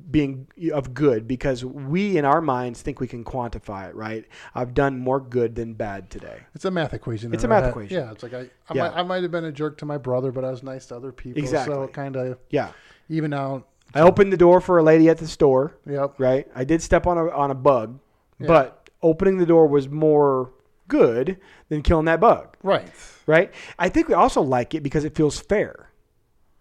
being 0.10 0.48
of 0.72 0.94
good 0.94 1.28
because 1.28 1.66
we 1.66 2.18
in 2.18 2.24
our 2.24 2.40
minds 2.40 2.82
think 2.82 3.02
we 3.02 3.08
can 3.08 3.24
quantify 3.26 3.90
it, 3.90 3.96
right? 3.96 4.24
I've 4.56 4.74
done 4.74 4.98
more 5.00 5.20
good 5.20 5.56
than 5.56 5.74
bad 5.74 6.10
today. 6.10 6.40
it's 6.56 6.64
a 6.64 6.72
math 6.72 6.94
equation. 6.94 7.34
It's 7.34 7.44
a 7.44 7.48
math 7.50 7.64
head. 7.64 7.70
equation. 7.72 7.98
Yeah, 7.98 8.12
it's 8.12 8.24
like 8.24 8.34
I, 8.34 8.40
I, 8.40 8.74
Yeah. 8.74 8.84
might, 8.84 8.94
I 9.00 9.04
might 9.04 9.24
have 9.24 9.32
been 9.32 9.44
a 9.46 9.52
jerk 9.52 9.78
to 9.80 9.86
my 9.86 9.98
brother, 9.98 10.32
but 10.32 10.46
I 10.46 10.52
was 10.52 10.64
nice 10.64 10.86
to 10.88 10.96
other 10.96 11.12
people. 11.12 11.42
Exactly. 11.42 11.74
So 11.76 11.84
it 11.84 11.92
kind 11.94 12.16
of 12.16 12.38
Yeah. 12.50 12.72
even 13.10 13.34
out. 13.34 13.68
I 13.94 14.02
opened 14.02 14.32
the 14.32 14.38
door 14.38 14.62
for 14.62 14.78
a 14.78 14.84
lady 14.84 15.10
at 15.10 15.18
the 15.18 15.28
store, 15.28 15.76
Yep. 15.86 16.14
right? 16.18 16.48
I 16.56 16.64
did 16.64 16.82
step 16.82 17.06
on 17.06 17.18
a 17.18 17.28
on 17.32 17.52
a 17.52 17.56
bug, 17.56 18.00
Yeah. 18.40 18.48
but 18.48 18.90
opening 19.02 19.38
the 19.38 19.46
door 19.46 19.68
was 19.68 19.90
more 19.90 20.52
good 20.94 21.40
than 21.70 21.82
killing 21.82 22.06
that 22.06 22.20
bug. 22.20 22.56
Right. 22.64 22.88
right? 23.26 23.52
I 23.80 23.90
think 23.90 24.08
we 24.08 24.14
also 24.14 24.42
like 24.42 24.74
it 24.76 24.84
because 24.84 25.04
it 25.06 25.16
feels 25.16 25.40
fair, 25.40 25.90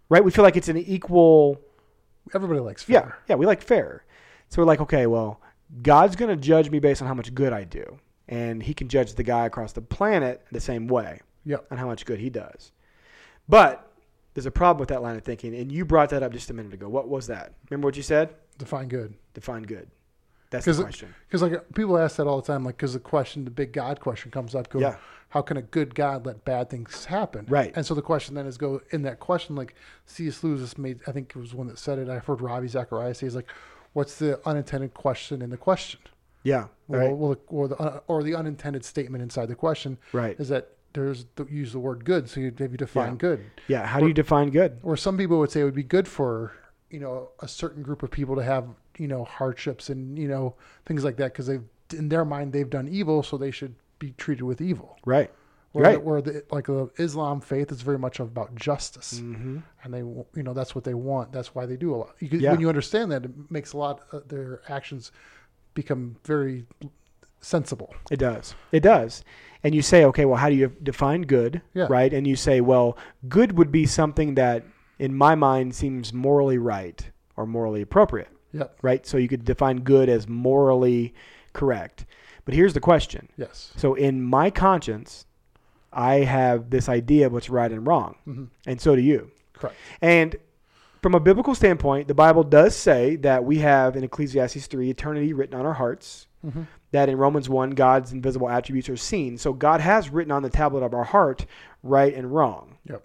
right? 0.08 0.24
We 0.24 0.30
feel 0.30 0.42
like 0.44 0.56
it's 0.56 0.68
an 0.68 0.76
equal. 0.78 1.60
Everybody 2.34 2.60
likes 2.60 2.88
Yeah, 2.88 3.00
fair. 3.02 3.18
yeah, 3.28 3.34
we 3.36 3.46
like 3.46 3.62
fair. 3.62 4.04
So 4.48 4.62
we're 4.62 4.66
like, 4.66 4.80
okay, 4.80 5.06
well, 5.06 5.40
God's 5.82 6.16
going 6.16 6.30
to 6.34 6.36
judge 6.40 6.70
me 6.70 6.78
based 6.78 7.02
on 7.02 7.08
how 7.08 7.14
much 7.14 7.34
good 7.34 7.52
I 7.52 7.64
do, 7.64 7.98
and 8.28 8.62
He 8.62 8.74
can 8.74 8.88
judge 8.88 9.14
the 9.14 9.22
guy 9.22 9.46
across 9.46 9.72
the 9.72 9.82
planet 9.82 10.42
the 10.52 10.60
same 10.60 10.86
way 10.86 11.20
Yep. 11.44 11.66
on 11.70 11.78
how 11.78 11.86
much 11.86 12.04
good 12.06 12.20
he 12.20 12.30
does. 12.30 12.72
But 13.48 13.88
there's 14.34 14.46
a 14.46 14.50
problem 14.50 14.80
with 14.80 14.88
that 14.90 15.02
line 15.02 15.16
of 15.16 15.24
thinking, 15.24 15.54
and 15.54 15.70
you 15.72 15.84
brought 15.84 16.10
that 16.10 16.22
up 16.22 16.32
just 16.32 16.50
a 16.50 16.54
minute 16.54 16.72
ago. 16.72 16.88
What 16.88 17.08
was 17.08 17.26
that? 17.26 17.54
Remember 17.68 17.86
what 17.86 17.96
you 17.96 18.02
said? 18.02 18.34
Define 18.58 18.88
good. 18.88 19.14
Define 19.34 19.62
good. 19.64 19.90
That's 20.52 20.64
the 20.66 20.82
question. 20.84 21.14
Because 21.26 21.42
like 21.42 21.74
people 21.74 21.98
ask 21.98 22.16
that 22.16 22.26
all 22.26 22.40
the 22.40 22.46
time, 22.46 22.64
like 22.64 22.76
because 22.76 22.92
the 22.92 23.00
question, 23.00 23.44
the 23.44 23.50
big 23.50 23.72
God 23.72 24.00
question 24.00 24.30
comes 24.30 24.54
up. 24.54 24.68
Go, 24.68 24.78
Yeah. 24.80 24.96
how 25.30 25.42
can 25.42 25.56
a 25.56 25.62
good 25.62 25.94
God 25.94 26.24
let 26.26 26.44
bad 26.44 26.70
things 26.70 27.06
happen? 27.06 27.46
Right. 27.48 27.72
And 27.74 27.84
so 27.84 27.94
the 27.94 28.02
question 28.02 28.34
then 28.34 28.46
is 28.46 28.56
go 28.58 28.80
in 28.90 29.02
that 29.02 29.18
question, 29.20 29.56
like 29.56 29.74
C.S. 30.06 30.44
Lewis 30.44 30.76
made. 30.78 31.00
I 31.06 31.12
think 31.12 31.32
it 31.34 31.38
was 31.38 31.54
one 31.54 31.66
that 31.68 31.78
said 31.78 31.98
it. 31.98 32.08
I've 32.08 32.24
heard 32.26 32.40
Ravi 32.40 32.68
Zacharias 32.68 33.18
say, 33.18 33.26
"He's 33.26 33.34
like, 33.36 33.48
what's 33.94 34.18
the 34.18 34.40
unintended 34.46 34.94
question 34.94 35.42
in 35.42 35.50
the 35.50 35.56
question? 35.56 36.00
Yeah. 36.44 36.66
Well, 36.88 37.00
Right. 37.00 37.16
well, 37.16 37.36
or 37.48 37.68
the 37.68 37.76
uh, 37.76 38.00
or 38.08 38.22
the 38.22 38.34
unintended 38.34 38.84
statement 38.84 39.22
inside 39.22 39.46
the 39.48 39.54
question 39.54 39.98
Right. 40.12 40.38
is 40.38 40.48
that 40.50 40.68
there's 40.92 41.24
the, 41.36 41.46
use 41.46 41.72
the 41.72 41.78
word 41.78 42.04
good. 42.04 42.28
So 42.28 42.40
you 42.40 42.52
maybe 42.58 42.76
define 42.76 43.12
Yeah. 43.12 43.16
good. 43.16 43.44
Yeah. 43.68 43.86
How 43.86 44.00
do 44.00 44.06
you 44.08 44.12
define 44.12 44.50
good? 44.50 44.78
Or 44.82 44.96
some 44.96 45.16
people 45.16 45.38
would 45.38 45.50
say 45.50 45.60
it 45.62 45.64
would 45.64 45.74
be 45.74 45.82
good 45.84 46.06
for 46.08 46.52
you 46.90 47.00
know 47.00 47.30
a 47.40 47.48
certain 47.48 47.82
group 47.82 48.02
of 48.02 48.10
people 48.10 48.36
to 48.36 48.42
have 48.42 48.66
you 49.02 49.08
know 49.08 49.24
hardships 49.24 49.84
and 49.92 50.18
you 50.22 50.28
know 50.32 50.54
things 50.86 51.02
like 51.04 51.16
that 51.20 51.32
because 51.32 51.46
they've 51.48 51.68
in 52.02 52.08
their 52.08 52.24
mind 52.24 52.52
they've 52.52 52.70
done 52.78 52.88
evil, 52.88 53.22
so 53.22 53.36
they 53.36 53.50
should 53.58 53.74
be 53.98 54.10
treated 54.24 54.44
with 54.44 54.60
evil. 54.60 54.90
Right. 55.04 55.30
Where, 55.72 55.84
Right. 55.84 56.02
where 56.08 56.20
the 56.20 56.44
like 56.56 56.66
the 56.66 56.90
Islam 56.98 57.40
faith 57.40 57.72
is 57.72 57.80
very 57.82 57.98
much 58.06 58.20
about 58.20 58.54
justice, 58.54 59.10
Mm-hmm. 59.20 59.58
and 59.82 59.88
they 59.94 59.98
you 60.38 60.42
know 60.46 60.54
that's 60.58 60.74
what 60.74 60.84
they 60.84 60.94
want. 61.10 61.32
That's 61.32 61.54
why 61.54 61.64
they 61.66 61.76
do 61.76 61.94
a 61.94 61.96
lot. 62.02 62.10
You, 62.20 62.38
Yeah. 62.38 62.50
When 62.52 62.60
you 62.60 62.68
understand 62.68 63.06
that, 63.12 63.24
it 63.24 63.30
makes 63.50 63.72
a 63.72 63.78
lot 63.78 64.00
of 64.12 64.28
their 64.28 64.60
actions 64.68 65.12
become 65.74 66.16
very 66.24 66.66
sensible. 67.40 67.94
It 68.10 68.18
does. 68.18 68.54
It 68.70 68.80
does. 68.80 69.24
And 69.64 69.74
you 69.74 69.82
say, 69.82 70.04
okay, 70.04 70.24
well, 70.24 70.36
how 70.36 70.48
do 70.48 70.54
you 70.56 70.68
define 70.82 71.22
good? 71.22 71.62
Yeah. 71.74 71.86
Right? 71.88 72.12
And 72.12 72.26
you 72.26 72.36
say, 72.36 72.60
well, 72.60 72.96
good 73.28 73.56
would 73.56 73.70
be 73.72 73.86
something 73.86 74.34
that, 74.34 74.64
in 74.98 75.14
my 75.14 75.34
mind, 75.34 75.74
seems 75.74 76.12
morally 76.12 76.58
right 76.58 77.10
or 77.36 77.46
morally 77.46 77.80
appropriate. 77.82 78.28
Yep. 78.52 78.78
Right? 78.82 79.06
So 79.06 79.16
you 79.16 79.28
could 79.28 79.44
define 79.44 79.80
good 79.80 80.08
as 80.08 80.28
morally 80.28 81.14
correct. 81.52 82.06
But 82.44 82.54
here's 82.54 82.74
the 82.74 82.80
question. 82.80 83.28
Yes. 83.36 83.72
So 83.76 83.94
in 83.94 84.22
my 84.22 84.50
conscience, 84.50 85.26
I 85.92 86.16
have 86.16 86.70
this 86.70 86.88
idea 86.88 87.26
of 87.26 87.32
what's 87.32 87.50
right 87.50 87.70
and 87.70 87.86
wrong. 87.86 88.16
hmm 88.24 88.44
And 88.66 88.80
so 88.80 88.96
do 88.96 89.02
you. 89.02 89.30
Correct. 89.52 89.76
And 90.00 90.36
from 91.02 91.14
a 91.14 91.20
biblical 91.20 91.54
standpoint, 91.54 92.08
the 92.08 92.14
Bible 92.14 92.44
does 92.44 92.76
say 92.76 93.16
that 93.16 93.44
we 93.44 93.58
have 93.58 93.96
in 93.96 94.04
Ecclesiastes 94.04 94.66
3 94.66 94.90
eternity 94.90 95.32
written 95.32 95.58
on 95.58 95.66
our 95.66 95.74
hearts 95.74 96.26
hmm 96.42 96.62
that 96.92 97.08
in 97.08 97.16
Romans 97.16 97.48
1, 97.48 97.70
God's 97.70 98.12
invisible 98.12 98.50
attributes 98.50 98.90
are 98.90 98.98
seen. 98.98 99.38
So 99.38 99.54
God 99.54 99.80
has 99.80 100.10
written 100.10 100.30
on 100.30 100.42
the 100.42 100.50
tablet 100.50 100.82
of 100.82 100.92
our 100.92 101.04
heart 101.04 101.46
right 101.82 102.14
and 102.14 102.34
wrong. 102.34 102.76
Yep. 102.84 103.02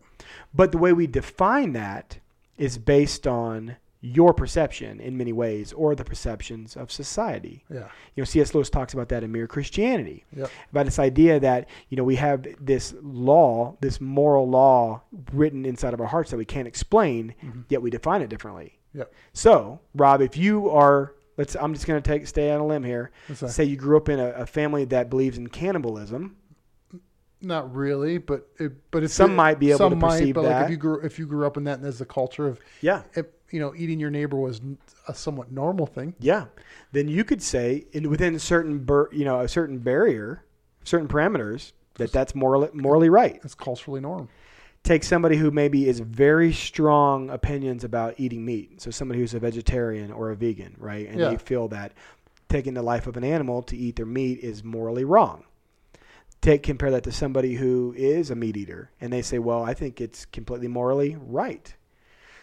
But 0.54 0.74
the 0.74 0.78
way 0.78 0.92
we 0.92 1.08
define 1.08 1.72
that 1.72 2.20
is 2.58 2.78
based 2.78 3.26
on 3.26 3.78
your 4.02 4.34
perception 4.34 5.00
in 5.00 5.18
many 5.18 5.34
ways 5.34 5.74
or 5.74 5.96
the 5.96 6.04
perceptions 6.04 6.76
of 6.78 6.92
society. 6.92 7.64
Yeah. 7.70 7.88
You 8.16 8.22
know, 8.22 8.26
C.S. 8.26 8.54
Lewis 8.54 8.70
talks 8.70 8.94
about 8.94 9.10
that 9.10 9.24
in 9.24 9.32
Mere 9.32 9.48
Christianity, 9.48 10.24
Yep. 10.36 10.52
about 10.72 10.86
this 10.86 11.00
idea 11.00 11.40
that, 11.40 11.68
you 11.90 11.98
know, 11.98 12.04
we 12.04 12.16
have 12.16 12.46
this 12.62 12.94
law, 13.02 13.76
this 13.82 14.00
moral 14.00 14.48
law 14.48 15.02
written 15.34 15.66
inside 15.66 15.94
of 15.96 16.00
our 16.02 16.08
hearts 16.08 16.30
that 16.32 16.38
we 16.38 16.46
can't 16.46 16.68
explain, 16.68 17.34
Mhm. 17.44 17.64
yet 17.70 17.82
we 17.82 17.90
define 17.90 18.22
it 18.22 18.30
differently. 18.30 18.78
Yep. 18.94 19.12
So, 19.34 19.80
Rob, 19.96 20.22
if 20.22 20.38
you 20.38 20.70
are, 20.70 21.14
let's, 21.38 21.56
I'm 21.56 21.74
just 21.74 21.88
going 21.88 22.02
to 22.02 22.08
take 22.08 22.28
stay 22.28 22.52
on 22.52 22.60
a 22.62 22.66
limb 22.68 22.84
here. 22.84 23.10
Say 23.34 23.64
you 23.64 23.78
grew 23.78 23.98
up 23.98 24.10
in 24.10 24.20
a, 24.20 24.30
a 24.30 24.46
family 24.46 24.86
that 24.86 25.10
believes 25.10 25.38
in 25.40 25.48
cannibalism. 25.48 26.36
Not 27.40 27.76
really, 27.76 28.18
but 28.18 28.48
it, 28.60 28.72
but 28.90 29.08
Some 29.12 29.32
it- 29.32 29.36
might 29.36 29.60
be 29.60 29.70
able 29.70 29.78
some 29.78 30.00
to 30.00 30.08
perceive 30.08 30.34
but 30.36 30.44
like 30.46 30.50
that. 30.54 30.64
if 30.66 30.72
you 30.72 30.78
grew 30.78 31.00
if 31.02 31.20
you 31.20 31.28
grew 31.28 31.46
up 31.46 31.56
in 31.56 31.66
that 31.66 31.76
and 31.76 31.84
there's 31.84 32.02
a 32.02 32.06
culture 32.06 32.48
of 32.48 32.60
Yeah. 32.82 33.04
if, 33.16 33.28
you 33.52 33.60
know 33.60 33.74
eating 33.76 34.00
your 34.00 34.10
neighbor 34.10 34.38
was 34.38 34.62
a 35.08 35.14
somewhat 35.14 35.52
normal 35.52 35.86
thing. 35.86 36.14
Yeah. 36.20 36.46
Then 36.92 37.08
you 37.08 37.24
could 37.24 37.42
say, 37.42 37.86
in, 37.92 38.10
within 38.10 38.36
a 38.36 38.40
certain, 38.40 38.80
bur, 38.80 39.10
you 39.12 39.26
know, 39.26 39.40
a 39.42 39.48
certain 39.48 39.80
barrier, 39.80 40.44
certain 40.84 41.08
parameters, 41.08 41.74
that 41.96 42.12
that's 42.12 42.36
morally, 42.36 42.70
morally 42.74 43.10
right. 43.10 43.40
It's 43.44 43.56
culturally 43.56 44.02
norm. 44.02 44.30
Take 44.84 45.04
somebody 45.04 45.36
who 45.36 45.52
maybe 45.52 45.88
is 45.88 46.00
very 46.00 46.54
strong 46.54 47.30
opinions 47.30 47.84
about 47.84 48.16
eating 48.18 48.46
meat. 48.46 48.82
So 48.82 48.92
somebody 48.92 49.20
who's 49.20 49.34
a 49.34 49.40
vegetarian 49.40 50.12
or 50.12 50.30
a 50.30 50.36
vegan, 50.36 50.76
right? 50.78 51.08
And 51.10 51.20
Yeah. 51.20 51.30
they 51.30 51.38
feel 51.38 51.68
that 51.70 51.94
taking 52.48 52.74
the 52.74 52.82
life 52.84 53.08
of 53.08 53.18
an 53.18 53.24
animal 53.24 53.62
to 53.64 53.76
eat 53.76 53.98
their 53.98 54.06
meat 54.06 54.40
is 54.40 54.64
morally 54.64 55.04
wrong. 55.04 55.44
Take 56.40 56.64
compare 56.64 56.92
that 56.92 57.04
to 57.04 57.12
somebody 57.12 57.56
who 57.56 57.94
is 57.98 58.30
a 58.30 58.36
meat 58.36 58.56
eater, 58.56 58.92
and 59.02 59.12
they 59.12 59.24
say, 59.24 59.40
"Well, 59.40 59.64
I 59.64 59.74
think 59.74 60.00
it's 60.00 60.24
completely 60.26 60.68
morally 60.68 61.18
right." 61.20 61.74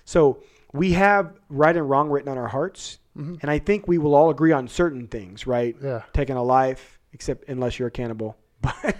So 0.04 0.42
we 0.74 0.92
have 0.92 1.38
right 1.48 1.74
and 1.74 1.88
wrong 1.88 2.10
written 2.10 2.28
on 2.28 2.36
our 2.36 2.48
hearts, 2.48 2.98
hmm 3.16 3.36
and 3.40 3.50
I 3.50 3.60
think 3.60 3.86
we 3.86 3.96
will 3.96 4.14
all 4.14 4.30
agree 4.30 4.52
on 4.52 4.66
certain 4.68 5.06
things, 5.06 5.46
right? 5.46 5.76
Yeah. 5.82 6.02
Taking 6.12 6.36
a 6.36 6.42
life, 6.42 6.98
except 7.12 7.48
unless 7.48 7.78
you're 7.78 7.88
a 7.88 7.92
cannibal, 7.92 8.36
but 8.60 8.96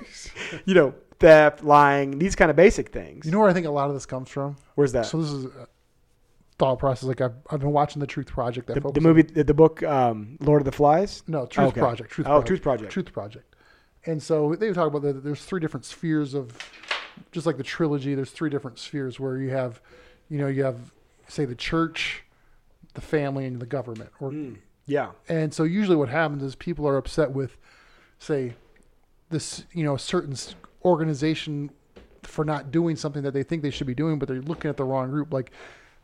you 0.65 0.75
know, 0.75 0.95
theft, 1.19 1.65
lying, 1.65 2.19
these 2.19 2.37
kind 2.37 2.51
of 2.51 2.57
basic 2.57 2.91
things. 2.91 3.27
You 3.27 3.33
know 3.33 3.41
where 3.41 3.49
I 3.49 3.53
think 3.53 3.67
a 3.67 3.71
lot 3.71 3.89
of 3.89 3.95
this 3.95 4.07
comes 4.07 4.31
from. 4.31 4.57
Where's 4.77 4.93
that? 4.93 5.07
So 5.07 5.21
this 5.21 5.33
is 5.33 5.45
a 5.47 5.69
thought 6.59 6.79
process. 6.79 7.09
Like 7.09 7.21
I've, 7.21 7.35
I've 7.51 7.61
been 7.61 7.73
watching 7.73 7.99
the 7.99 8.07
Truth 8.07 8.29
Project. 8.29 8.69
That 8.69 8.81
the, 8.81 8.93
the 8.93 9.01
movie, 9.01 9.23
the, 9.23 9.43
the 9.43 9.55
book, 9.55 9.83
um, 9.83 10.39
Lord 10.41 10.61
of 10.61 10.67
the 10.67 10.73
Flies. 10.73 11.25
No, 11.27 11.47
Truth 11.47 11.69
Okay. 11.69 11.81
Project. 11.81 12.11
Truth 12.11 12.27
oh, 12.29 12.31
Project. 12.31 12.47
Truth 12.47 12.63
Project. 12.63 12.93
Truth 12.93 13.13
Project. 13.13 13.57
And 14.07 14.23
so 14.23 14.55
they 14.55 14.73
talk 14.73 14.89
about 14.89 15.03
that 15.03 15.25
there's 15.25 15.45
three 15.45 15.61
different 15.61 15.87
spheres 15.87 16.35
of, 16.35 16.57
just 17.33 17.47
like 17.47 17.57
the 17.57 17.63
trilogy. 17.65 18.15
There's 18.15 18.31
three 18.31 18.51
different 18.51 18.79
spheres 18.79 19.19
where 19.19 19.39
you 19.39 19.51
have, 19.51 19.81
you 20.29 20.39
know, 20.39 20.47
you 20.47 20.63
have 20.63 20.93
say 21.29 21.45
the 21.45 21.55
church, 21.55 22.25
the 22.95 23.01
family, 23.01 23.47
and 23.47 23.61
the 23.61 23.67
government. 23.67 24.11
Or 24.21 24.31
Mm, 24.31 24.59
yeah. 24.87 25.11
and 25.29 25.53
so 25.53 25.65
usually 25.65 25.97
what 25.97 26.09
happens 26.09 26.43
is 26.43 26.55
people 26.55 26.87
are 26.87 26.97
upset 26.97 27.33
with, 27.33 27.57
say, 28.19 28.55
this 29.31 29.65
you 29.73 29.83
know 29.85 29.97
certain 29.97 30.37
organization 30.85 31.71
for 32.23 32.45
not 32.45 32.71
doing 32.71 32.97
something 32.97 33.23
that 33.23 33.33
they 33.33 33.43
think 33.43 33.63
they 33.63 33.71
should 33.71 33.87
be 33.87 33.95
doing, 33.95 34.19
but 34.19 34.29
they're 34.29 34.41
looking 34.43 34.69
at 34.69 34.77
the 34.77 34.85
wrong 34.85 35.11
group. 35.11 35.33
Like 35.33 35.51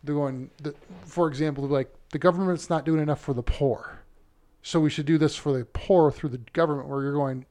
they're 0.03 0.15
going, 0.15 0.51
the, 0.63 0.75
for 1.03 1.29
example, 1.29 1.65
like 1.65 1.93
the 2.13 2.19
government's 2.19 2.69
not 2.71 2.85
doing 2.85 3.01
enough 3.01 3.21
for 3.21 3.35
the 3.35 3.43
poor, 3.43 4.01
so 4.63 4.81
we 4.81 4.91
should 4.91 5.07
do 5.07 5.19
this 5.19 5.37
for 5.37 5.57
the 5.57 5.65
poor 5.67 6.11
through 6.11 6.31
the 6.31 6.41
government. 6.53 6.89
Where 6.89 7.03
you're 7.03 7.13
going, 7.13 7.47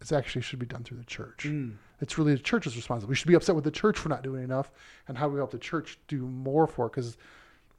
it's 0.00 0.12
actually 0.12 0.42
should 0.42 0.58
be 0.58 0.66
done 0.66 0.82
through 0.84 0.98
the 0.98 1.04
church. 1.04 1.44
Mm. 1.46 1.76
It's 2.00 2.18
really 2.18 2.34
the 2.34 2.40
church's 2.42 2.76
responsibility. 2.76 3.10
We 3.10 3.14
should 3.16 3.28
be 3.28 3.34
upset 3.34 3.54
with 3.54 3.64
the 3.64 3.70
church 3.70 3.98
for 3.98 4.08
not 4.08 4.22
doing 4.22 4.42
enough, 4.44 4.70
and 5.08 5.16
how 5.16 5.26
do 5.28 5.32
we 5.34 5.38
help 5.38 5.50
the 5.52 5.58
church 5.58 5.98
do 6.08 6.26
more 6.26 6.66
for 6.66 6.86
it? 6.86 6.90
Because 6.92 7.16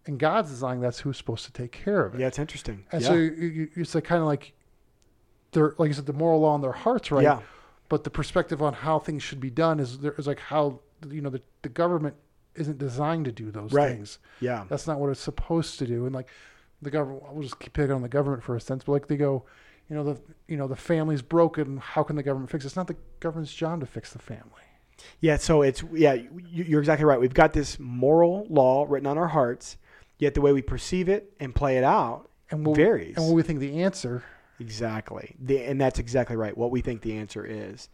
in 0.05 0.17
God's 0.17 0.49
design, 0.49 0.79
that's 0.81 0.99
who's 0.99 1.17
supposed 1.17 1.45
to 1.45 1.51
take 1.51 1.71
care 1.71 2.05
of 2.05 2.15
it. 2.15 2.21
Yeah, 2.21 2.27
it's 2.27 2.39
interesting. 2.39 2.85
And 2.91 3.01
yeah. 3.01 3.07
so 3.07 3.13
you, 3.15 3.31
you, 3.31 3.69
it's 3.75 3.93
like 3.95 4.03
kind 4.05 4.21
of 4.21 4.27
like 4.27 4.53
they're 5.51 5.75
like 5.77 5.87
you 5.89 5.93
said, 5.93 6.05
the 6.05 6.13
moral 6.13 6.39
law 6.41 6.55
in 6.55 6.61
their 6.61 6.71
hearts, 6.71 7.11
right? 7.11 7.23
Yeah. 7.23 7.39
But 7.89 8.03
the 8.03 8.09
perspective 8.09 8.61
on 8.63 8.73
how 8.73 8.97
things 8.99 9.21
should 9.21 9.39
be 9.39 9.49
done 9.51 9.79
is 9.79 9.99
there 9.99 10.13
is 10.17 10.25
like 10.27 10.39
how 10.39 10.79
you 11.09 11.21
know 11.21 11.29
the, 11.29 11.41
the 11.61 11.69
government 11.69 12.15
isn't 12.55 12.77
designed 12.77 13.25
to 13.25 13.31
do 13.31 13.51
those 13.51 13.73
Right. 13.73 13.89
things. 13.89 14.17
yeah. 14.39 14.63
That's 14.69 14.87
not 14.87 14.97
what 14.99 15.09
it's 15.09 15.19
supposed 15.19 15.77
to 15.79 15.85
do. 15.85 16.05
And 16.05 16.15
like 16.15 16.29
the 16.81 16.89
government, 16.89 17.23
we'll 17.31 17.43
just 17.43 17.59
keep 17.59 17.73
picking 17.73 17.91
on 17.91 18.01
the 18.01 18.07
government 18.09 18.43
for 18.43 18.55
a 18.55 18.61
sense. 18.61 18.83
But 18.85 18.93
like 18.93 19.07
they 19.07 19.17
go, 19.17 19.43
you 19.89 19.95
know 19.95 20.03
the 20.03 20.19
you 20.47 20.57
know 20.57 20.67
the 20.67 20.75
family's 20.75 21.21
broken. 21.21 21.77
How 21.77 22.03
can 22.03 22.15
the 22.15 22.23
government 22.23 22.49
fix 22.51 22.63
it? 22.65 22.67
It's 22.67 22.75
not 22.75 22.87
the 22.87 22.95
government's 23.19 23.53
job 23.53 23.79
to 23.81 23.85
fix 23.85 24.11
the 24.13 24.19
family. 24.19 24.51
Yeah, 25.19 25.37
so 25.37 25.61
it's 25.61 25.83
yeah, 25.93 26.13
you- 26.13 26.29
you're 26.63 26.79
exactly 26.79 27.05
right. 27.05 27.19
We've 27.19 27.33
got 27.33 27.53
this 27.53 27.77
moral 27.79 28.47
law 28.49 28.85
written 28.87 29.07
on 29.07 29.17
our 29.17 29.27
hearts, 29.27 29.77
yet 30.19 30.33
the 30.33 30.41
way 30.41 30.53
we 30.53 30.61
perceive 30.61 31.09
it 31.09 31.33
and 31.39 31.53
play 31.53 31.77
it 31.77 31.83
out 31.83 32.29
And 32.49 32.65
what, 32.65 32.77
varies. 32.77 33.17
And 33.17 33.25
what 33.27 33.35
we 33.35 33.43
think 33.43 33.59
the 33.59 33.83
answer. 33.83 34.23
exactly, 34.59 35.35
the, 35.39 35.61
and 35.63 35.79
that's 35.79 35.99
exactly 35.99 36.35
right. 36.37 36.57
What 36.57 36.71
we 36.71 36.81
think 36.81 37.01
the 37.01 37.17
answer 37.17 37.45
is, 37.45 37.89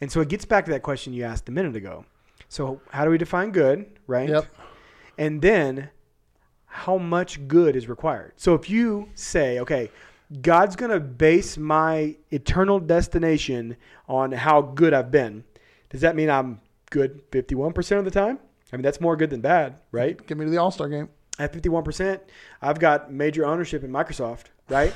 and 0.00 0.10
so 0.10 0.20
it 0.20 0.28
gets 0.28 0.44
back 0.44 0.64
to 0.66 0.70
that 0.72 0.82
question 0.82 1.12
you 1.12 1.22
asked 1.24 1.48
a 1.48 1.52
minute 1.52 1.76
ago. 1.76 2.04
So 2.48 2.80
how 2.90 3.04
do 3.04 3.10
we 3.10 3.18
define 3.18 3.52
good, 3.52 3.86
right? 4.06 4.28
Yep. 4.28 4.46
And 5.18 5.40
then 5.40 5.90
how 6.66 6.98
much 6.98 7.46
good 7.46 7.76
is 7.76 7.88
required? 7.88 8.32
So 8.36 8.54
if 8.54 8.68
you 8.68 9.08
say, 9.14 9.60
okay, 9.60 9.90
God's 10.40 10.76
going 10.76 10.90
to 10.90 11.00
base 11.00 11.58
my 11.58 12.16
eternal 12.30 12.80
destination 12.80 13.76
on 14.08 14.32
how 14.32 14.62
good 14.62 14.94
I've 14.94 15.10
been, 15.10 15.44
does 15.90 16.00
that 16.00 16.16
mean 16.16 16.30
I'm 16.30 16.60
good 16.90 17.30
51% 17.30 17.98
of 17.98 18.04
the 18.04 18.10
time? 18.10 18.38
I 18.72 18.76
mean, 18.76 18.82
that's 18.82 19.00
more 19.00 19.16
good 19.16 19.28
than 19.30 19.42
bad, 19.42 19.76
right? 19.90 20.24
Get 20.26 20.38
me 20.38 20.44
to 20.46 20.50
the 20.50 20.56
All 20.56 20.70
Star 20.70 20.88
game. 20.88 21.08
At 21.38 21.52
51%, 21.52 22.20
I've 22.60 22.78
got 22.78 23.10
major 23.12 23.44
ownership 23.46 23.82
in 23.84 23.90
Microsoft, 23.90 24.46
right? 24.68 24.92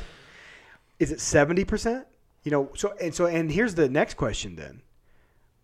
Is 0.98 1.10
it 1.10 1.18
70%? 1.18 2.04
You 2.44 2.50
know, 2.50 2.70
so 2.74 2.94
and 3.00 3.14
so 3.14 3.26
and 3.26 3.50
here's 3.50 3.74
the 3.74 3.88
next 3.88 4.14
question 4.14 4.54
then. 4.56 4.82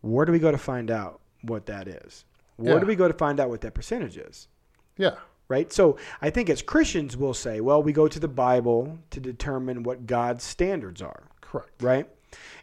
Where 0.01 0.27
do 0.27 0.33
we 0.33 0.39
go 0.39 0.51
to 0.51 0.59
find 0.59 0.91
out 0.91 1.21
what 1.43 1.67
that 1.67 1.87
is? 1.89 2.25
Where 2.57 2.75
Yeah. 2.75 2.81
do 2.81 2.87
we 2.87 2.97
go 2.97 3.07
to 3.07 3.15
find 3.15 3.39
out 3.39 3.49
what 3.51 3.61
that 3.61 3.75
percentage 3.75 4.17
is? 4.17 4.49
Yeah. 4.97 5.17
Right? 5.49 5.73
So 5.73 5.99
I 6.21 6.31
think 6.31 6.51
as 6.51 6.63
Christians, 6.63 7.17
we'll 7.17 7.35
say, 7.35 7.61
well, 7.61 7.83
we 7.83 7.93
go 7.93 8.09
to 8.09 8.21
the 8.21 8.29
Bible 8.29 8.99
to 9.11 9.21
determine 9.21 9.83
what 9.83 10.07
God's 10.07 10.45
standards 10.45 11.03
are, 11.03 11.25
Correct. 11.41 11.83
right? 11.83 12.09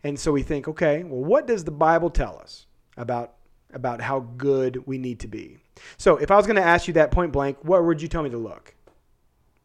And 0.03 0.19
so 0.19 0.31
we 0.31 0.43
think, 0.43 0.67
okay, 0.67 1.03
well, 1.03 1.23
what 1.23 1.47
does 1.47 1.63
the 1.63 1.71
Bible 1.71 2.09
tell 2.09 2.37
us 2.39 2.65
about 2.97 3.33
about 3.71 4.01
how 4.01 4.21
good 4.37 4.81
we 4.87 4.97
need 4.97 5.19
to 5.19 5.27
be? 5.27 5.57
So 5.97 6.17
if 6.17 6.31
I 6.31 6.35
was 6.35 6.47
going 6.47 6.55
to 6.55 6.63
ask 6.63 6.87
you 6.87 6.93
that 6.95 7.11
point 7.11 7.31
blank, 7.31 7.57
where 7.61 7.83
would 7.83 8.01
you 8.01 8.07
tell 8.07 8.23
me 8.23 8.29
to 8.31 8.37
look? 8.37 8.73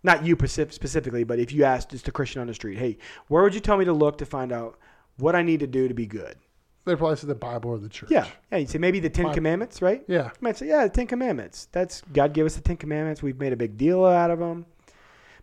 Not 0.02 0.26
you 0.26 0.36
specifically, 0.46 1.24
but 1.24 1.38
if 1.38 1.50
you 1.50 1.64
asked 1.64 1.90
just 1.90 2.08
a 2.08 2.12
Christian 2.12 2.42
on 2.42 2.46
the 2.46 2.54
street, 2.54 2.78
hey, 2.78 2.98
where 3.28 3.42
would 3.42 3.54
you 3.54 3.60
tell 3.60 3.78
me 3.78 3.86
to 3.86 3.92
look 3.94 4.18
to 4.18 4.26
find 4.26 4.52
out 4.52 4.78
what 5.16 5.34
I 5.34 5.42
need 5.42 5.60
to 5.60 5.66
do 5.66 5.88
to 5.88 5.94
be 5.94 6.06
good? 6.06 6.36
They 6.84 6.94
probably 6.96 7.16
say 7.16 7.26
the 7.26 7.34
Bible 7.34 7.70
or 7.70 7.78
the 7.78 7.88
church. 7.88 8.10
Yeah, 8.10 8.26
yeah. 8.52 8.58
You 8.58 8.66
say 8.66 8.78
maybe 8.78 9.00
the 9.00 9.08
Ten 9.08 9.24
Bible. 9.24 9.34
Commandments, 9.36 9.80
right? 9.80 10.04
Yeah. 10.06 10.24
You 10.24 10.30
might 10.40 10.58
say, 10.58 10.68
yeah, 10.68 10.84
the 10.84 10.90
Ten 10.90 11.06
Commandments. 11.06 11.68
That's 11.72 12.02
God 12.12 12.34
gave 12.34 12.44
us 12.44 12.56
the 12.56 12.60
Ten 12.60 12.76
Commandments. 12.76 13.22
We've 13.22 13.38
made 13.38 13.54
a 13.54 13.56
big 13.56 13.78
deal 13.78 14.04
out 14.04 14.30
of 14.30 14.38
them. 14.38 14.66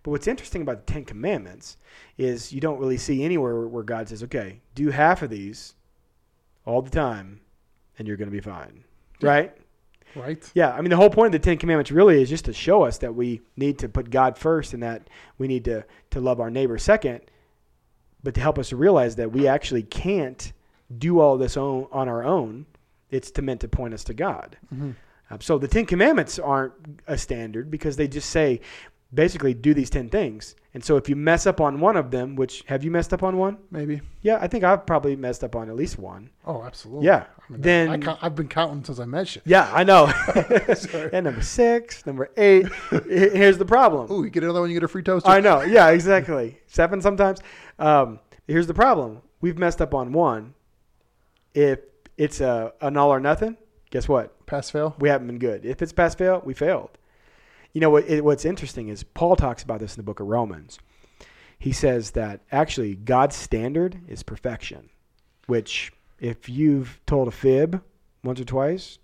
But 0.03 0.11
what's 0.11 0.27
interesting 0.27 0.61
about 0.61 0.85
the 0.85 0.93
Ten 0.93 1.03
Commandments 1.03 1.77
is 2.17 2.53
you 2.53 2.61
don't 2.61 2.79
really 2.79 2.97
see 2.97 3.23
anywhere 3.23 3.67
where 3.67 3.83
God 3.83 4.09
says, 4.09 4.23
okay, 4.23 4.61
do 4.75 4.89
half 4.89 5.21
of 5.21 5.29
these 5.29 5.75
all 6.65 6.81
the 6.81 6.89
time 6.89 7.41
and 7.97 8.07
you're 8.07 8.17
going 8.17 8.29
to 8.29 8.35
be 8.35 8.41
fine. 8.41 8.83
Right? 9.21 9.55
Right. 10.15 10.51
Yeah. 10.53 10.71
I 10.71 10.81
mean, 10.81 10.89
the 10.89 10.97
whole 10.97 11.09
point 11.09 11.27
of 11.27 11.41
the 11.41 11.45
Ten 11.45 11.57
Commandments 11.57 11.91
really 11.91 12.21
is 12.21 12.29
just 12.29 12.45
to 12.45 12.53
show 12.53 12.83
us 12.83 12.97
that 12.99 13.15
we 13.15 13.41
need 13.55 13.79
to 13.79 13.89
put 13.89 14.09
God 14.09 14.37
first 14.37 14.73
and 14.73 14.83
that 14.83 15.07
we 15.37 15.47
need 15.47 15.65
to, 15.65 15.85
to 16.11 16.19
love 16.19 16.39
our 16.39 16.49
neighbor 16.49 16.77
second, 16.77 17.21
but 18.23 18.33
to 18.35 18.41
help 18.41 18.59
us 18.59 18.73
realize 18.73 19.15
that 19.15 19.31
we 19.31 19.47
actually 19.47 19.83
can't 19.83 20.51
do 20.97 21.19
all 21.19 21.37
this 21.37 21.57
on, 21.57 21.87
on 21.91 22.07
our 22.09 22.23
own. 22.23 22.65
It's 23.09 23.31
to 23.31 23.41
meant 23.41 23.61
to 23.61 23.67
point 23.67 23.93
us 23.93 24.03
to 24.05 24.13
God. 24.13 24.57
Mhm. 24.73 24.95
Um, 25.29 25.41
so 25.41 25.57
the 25.57 25.67
Ten 25.67 25.85
Commandments 25.85 26.39
aren't 26.39 26.73
a 27.07 27.17
standard 27.17 27.69
because 27.71 27.95
they 27.97 28.07
just 28.07 28.29
say, 28.29 28.59
basically, 29.13 29.53
do 29.53 29.73
these 29.73 29.89
ten 29.89 30.09
things. 30.09 30.55
And 30.73 30.83
so 30.83 30.95
if 30.95 31.09
you 31.09 31.17
mess 31.17 31.45
up 31.45 31.59
on 31.59 31.81
one 31.81 31.97
of 31.97 32.11
them, 32.11 32.35
which 32.37 32.63
have 32.67 32.83
you 32.83 32.91
messed 32.91 33.11
up 33.13 33.23
on 33.23 33.37
one? 33.37 33.57
Maybe. 33.71 34.01
Yeah, 34.21 34.37
I 34.41 34.47
think 34.47 34.63
I've 34.63 34.85
probably 34.85 35.17
messed 35.17 35.43
up 35.43 35.53
on 35.55 35.69
at 35.69 35.75
least 35.75 35.99
one. 35.99 36.29
Oh, 36.45 36.63
absolutely. 36.63 37.07
Yeah. 37.07 37.25
I 37.49 37.51
mean, 37.51 37.61
Then- 37.61 37.89
I 37.89 37.97
count, 37.97 38.19
I've 38.21 38.35
been 38.35 38.47
counting 38.47 38.83
since 38.85 38.99
I 38.99 39.05
met 39.05 39.35
you. 39.35 39.41
Yeah, 39.45 39.69
I 39.73 39.83
know. 39.83 40.05
And 41.13 41.25
number 41.25 41.41
six, 41.41 42.05
number 42.05 42.29
eight. 42.37 42.67
Here's 43.07 43.57
the 43.57 43.65
problem. 43.65 44.09
Ooh, 44.11 44.23
you 44.23 44.29
get 44.29 44.43
another 44.43 44.61
one, 44.61 44.69
you 44.69 44.75
get 44.75 44.83
a 44.83 44.87
free 44.87 45.03
toaster. 45.03 45.29
I 45.29 45.41
know. 45.41 45.61
Yeah, 45.61 45.89
exactly. 45.89 46.57
Seven 46.67 47.01
sometimes. 47.01 47.41
Um, 47.79 48.19
here's 48.47 48.67
the 48.67 48.73
problem. 48.73 49.21
We've 49.41 49.57
messed 49.57 49.81
up 49.81 49.93
on 49.93 50.13
one. 50.13 50.53
If 51.53 51.79
it's 52.17 52.41
a 52.41 52.73
an 52.81 52.97
all 52.97 53.09
or 53.09 53.19
nothing, 53.19 53.57
guess 53.89 54.07
what? 54.07 54.45
Pass 54.45 54.69
fail. 54.69 54.95
We 54.99 55.09
haven't 55.09 55.27
been 55.27 55.39
good. 55.39 55.65
If 55.65 55.81
it's 55.81 55.93
pass 55.93 56.15
fail, 56.15 56.41
we 56.45 56.53
failed. 56.53 56.97
You 57.73 57.81
know 57.81 57.89
what? 57.89 58.05
It, 58.07 58.23
what's 58.23 58.45
interesting 58.45 58.89
is 58.89 59.03
Paul 59.03 59.35
talks 59.35 59.63
about 59.63 59.79
this 59.79 59.95
in 59.95 59.99
the 59.99 60.03
book 60.05 60.19
of 60.19 60.27
Romans. 60.27 60.79
He 61.57 61.71
says 61.71 62.11
that 62.11 62.41
actually 62.51 62.95
God's 62.95 63.35
standard 63.35 63.99
is 64.07 64.23
perfection, 64.23 64.89
which 65.47 65.91
if 66.19 66.49
you've 66.49 66.99
told 67.05 67.27
a 67.27 67.31
fib 67.31 67.81
once 68.23 68.39
or 68.39 68.45
twice, 68.45 68.97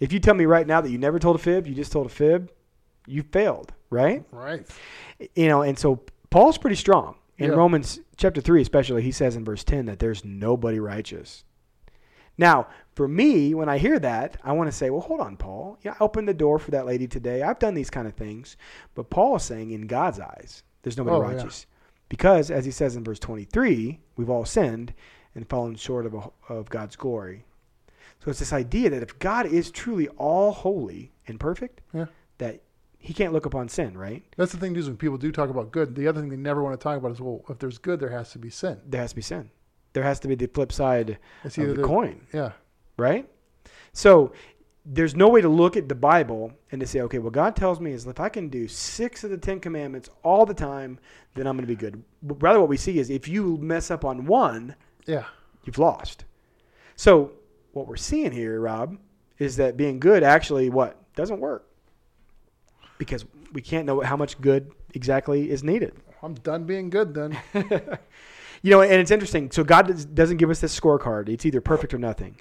if 0.00 0.12
you 0.12 0.20
tell 0.20 0.34
me 0.34 0.44
right 0.44 0.66
now 0.66 0.80
that 0.80 0.90
you 0.90 0.98
never 0.98 1.18
told 1.18 1.36
a 1.36 1.38
fib, 1.38 1.66
you 1.66 1.74
just 1.74 1.92
told 1.92 2.06
a 2.06 2.10
fib, 2.10 2.50
you 3.06 3.22
failed, 3.22 3.72
right? 3.90 4.24
Right. 4.30 4.66
you 5.34 5.48
know, 5.48 5.62
and 5.62 5.78
so 5.78 6.00
Paul's 6.30 6.58
pretty 6.58 6.76
strong. 6.76 7.16
In 7.38 7.50
Yeah. 7.50 7.56
Romans 7.56 8.00
chapter 8.16 8.40
3, 8.40 8.62
especially, 8.62 9.02
he 9.02 9.12
says 9.12 9.36
in 9.36 9.44
verse 9.44 9.62
10 9.62 9.86
that 9.86 9.98
there's 9.98 10.24
nobody 10.24 10.78
righteous. 10.80 11.44
Now, 12.38 12.68
for 12.94 13.08
me, 13.08 13.54
when 13.54 13.68
I 13.68 13.78
hear 13.78 13.98
that, 13.98 14.36
I 14.44 14.52
want 14.52 14.68
to 14.70 14.76
say, 14.76 14.90
well, 14.90 15.00
hold 15.00 15.20
on, 15.20 15.36
Paul. 15.36 15.78
Yeah, 15.82 15.94
I 15.98 16.04
opened 16.04 16.28
the 16.28 16.34
door 16.34 16.58
for 16.58 16.70
that 16.72 16.86
lady 16.86 17.06
today. 17.06 17.42
I've 17.42 17.58
done 17.58 17.74
these 17.74 17.90
kind 17.90 18.06
of 18.06 18.14
things. 18.14 18.56
But 18.94 19.10
Paul 19.10 19.36
is 19.36 19.42
saying, 19.42 19.70
in 19.70 19.86
God's 19.86 20.20
eyes, 20.20 20.62
there's 20.82 20.96
nobody 20.98 21.16
Oh, 21.16 21.22
yeah. 21.28 21.36
righteous. 21.36 21.66
Because, 22.08 22.50
as 22.50 22.64
he 22.64 22.70
says 22.70 22.94
in 22.96 23.04
verse 23.04 23.18
23, 23.18 23.98
we've 24.16 24.30
all 24.30 24.44
sinned 24.44 24.94
and 25.34 25.48
fallen 25.48 25.74
short 25.76 26.06
of, 26.06 26.14
a, 26.14 26.30
of 26.48 26.68
God's 26.70 26.96
glory. 26.96 27.44
So 28.24 28.30
it's 28.30 28.38
this 28.38 28.52
idea 28.52 28.90
that 28.90 29.02
if 29.02 29.18
God 29.18 29.46
is 29.46 29.70
truly 29.70 30.08
all 30.08 30.52
holy 30.52 31.12
and 31.26 31.38
perfect, 31.40 31.80
Yeah. 31.92 32.06
that 32.38 32.60
he 32.98 33.12
can't 33.12 33.32
look 33.32 33.46
upon 33.46 33.68
sin, 33.68 33.96
right? 33.96 34.22
That's 34.36 34.52
the 34.52 34.58
thing, 34.58 34.74
is 34.76 34.88
when 34.88 34.96
people 34.96 35.18
do 35.18 35.30
talk 35.32 35.50
about 35.50 35.70
good, 35.72 35.94
the 35.94 36.08
other 36.08 36.20
thing 36.20 36.30
they 36.30 36.36
never 36.36 36.62
want 36.62 36.78
to 36.78 36.82
talk 36.82 36.96
about 36.98 37.12
is, 37.12 37.20
well, 37.20 37.44
if 37.48 37.58
there's 37.58 37.78
good, 37.78 38.00
there 38.00 38.10
has 38.10 38.30
to 38.32 38.38
be 38.38 38.50
sin. 38.50 38.80
there 38.86 39.00
has 39.00 39.10
to 39.10 39.16
be 39.16 39.22
sin. 39.22 39.50
There 39.96 40.04
has 40.04 40.20
to 40.20 40.28
be 40.28 40.34
the 40.34 40.46
flip 40.46 40.72
side 40.72 41.16
It's 41.42 41.56
of 41.56 41.68
the 41.68 41.72
the- 41.72 41.82
coin, 41.82 42.20
Yeah. 42.30 42.52
right? 42.98 43.26
So 43.94 44.32
there's 44.84 45.16
no 45.16 45.26
way 45.30 45.40
to 45.40 45.48
look 45.48 45.74
at 45.74 45.88
the 45.88 45.94
Bible 45.94 46.52
and 46.70 46.82
to 46.82 46.86
say, 46.86 47.00
okay, 47.00 47.18
what 47.18 47.32
God 47.32 47.56
tells 47.56 47.80
me 47.80 47.92
is 47.92 48.06
if 48.06 48.20
I 48.20 48.28
can 48.28 48.50
do 48.50 48.68
six 48.68 49.24
of 49.24 49.30
the 49.30 49.38
Ten 49.38 49.58
Commandments 49.58 50.10
all 50.22 50.44
the 50.44 50.52
time, 50.52 50.98
then 51.34 51.46
I'm 51.46 51.56
going 51.56 51.66
to 51.66 51.72
be 51.74 51.74
good. 51.80 52.04
But 52.22 52.42
Rather, 52.42 52.60
what 52.60 52.68
we 52.68 52.76
see 52.76 52.98
is 52.98 53.08
if 53.08 53.26
you 53.26 53.56
mess 53.56 53.90
up 53.90 54.04
on 54.04 54.26
one, 54.26 54.74
Yeah. 55.06 55.24
you've 55.64 55.78
lost. 55.78 56.26
So 56.94 57.32
what 57.72 57.86
we're 57.88 57.96
seeing 57.96 58.32
here, 58.32 58.60
Rob, 58.60 58.98
is 59.38 59.56
that 59.56 59.78
being 59.78 59.98
good 59.98 60.22
actually 60.22 60.68
what 60.68 60.98
doesn't 61.14 61.40
work 61.40 61.66
because 62.98 63.24
we 63.54 63.62
can't 63.62 63.86
know 63.86 64.00
how 64.02 64.18
much 64.18 64.38
good 64.42 64.72
exactly 64.92 65.48
is 65.50 65.64
needed. 65.64 65.94
I'm 66.22 66.34
done 66.34 66.64
being 66.64 66.90
good 66.90 67.14
then. 67.14 67.38
You 68.62 68.70
know, 68.70 68.80
and 68.82 68.92
it's 68.94 69.10
interesting. 69.10 69.50
So 69.50 69.64
God 69.64 69.86
does- 69.88 70.04
doesn't 70.04 70.36
give 70.38 70.50
us 70.50 70.60
this 70.60 70.78
scorecard. 70.78 71.28
It's 71.28 71.44
either 71.46 71.60
perfect 71.60 71.92
or 71.94 71.98
nothing. 71.98 72.36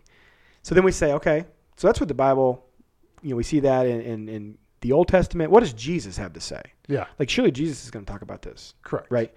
So 0.63 0.73
then 0.75 0.83
we 0.83 0.91
say, 0.91 1.13
okay, 1.13 1.45
so 1.77 1.87
that's 1.87 1.99
what 1.99 2.07
the 2.07 2.13
Bible, 2.15 2.65
you 3.21 3.31
know, 3.31 3.35
we 3.35 3.43
see 3.43 3.59
that 3.61 3.85
in, 3.85 4.01
in, 4.01 4.29
in 4.29 4.57
the 4.81 4.91
Old 4.91 5.07
Testament. 5.07 5.51
What 5.51 5.59
does 5.61 5.73
Jesus 5.73 6.17
have 6.17 6.33
to 6.33 6.39
say? 6.39 6.61
Yeah. 6.87 7.05
Like, 7.19 7.29
surely 7.29 7.51
Jesus 7.51 7.83
is 7.83 7.91
going 7.91 8.05
to 8.05 8.11
talk 8.11 8.21
about 8.21 8.41
this, 8.41 8.73
Correct. 8.83 9.07
right? 9.11 9.33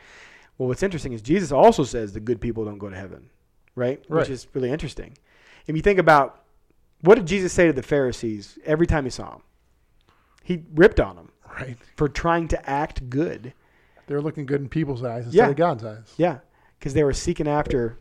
Well, 0.56 0.68
what's 0.68 0.82
interesting 0.82 1.12
is 1.12 1.22
Jesus 1.22 1.52
also 1.52 1.84
says 1.84 2.12
the 2.12 2.20
good 2.20 2.40
people 2.40 2.64
don't 2.64 2.78
go 2.78 2.88
to 2.90 2.96
heaven, 2.96 3.28
right? 3.74 4.02
Right. 4.08 4.20
Which 4.20 4.30
is 4.30 4.46
really 4.54 4.70
interesting. 4.70 5.16
If 5.66 5.76
you 5.76 5.82
think 5.82 5.98
about 5.98 6.44
what 7.02 7.14
did 7.16 7.26
Jesus 7.26 7.52
say 7.52 7.66
to 7.66 7.72
the 7.72 7.82
Pharisees 7.82 8.58
every 8.64 8.86
time 8.86 9.04
he 9.04 9.10
saw 9.10 9.30
them? 9.30 9.42
He 10.42 10.64
ripped 10.74 10.98
on 11.00 11.16
them 11.16 11.30
Right. 11.60 11.76
for 11.96 12.08
trying 12.08 12.48
to 12.48 12.70
act 12.70 13.08
good. 13.10 13.52
They're 14.06 14.20
looking 14.22 14.46
good 14.46 14.60
in 14.62 14.68
people's 14.68 15.04
eyes 15.04 15.26
instead 15.26 15.38
Yeah. 15.44 15.50
of 15.50 15.56
God's 15.56 15.84
eyes. 15.84 16.14
Yeah, 16.16 16.38
because 16.78 16.94
they 16.94 17.04
were 17.04 17.12
seeking 17.12 17.48
after 17.48 17.98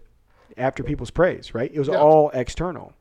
after 0.58 0.84
people's 0.84 1.12
praise, 1.12 1.54
right? 1.54 1.70
It 1.74 1.78
was 1.80 1.88
Yeah. 1.88 1.98
all 1.98 2.30
external. 2.32 2.94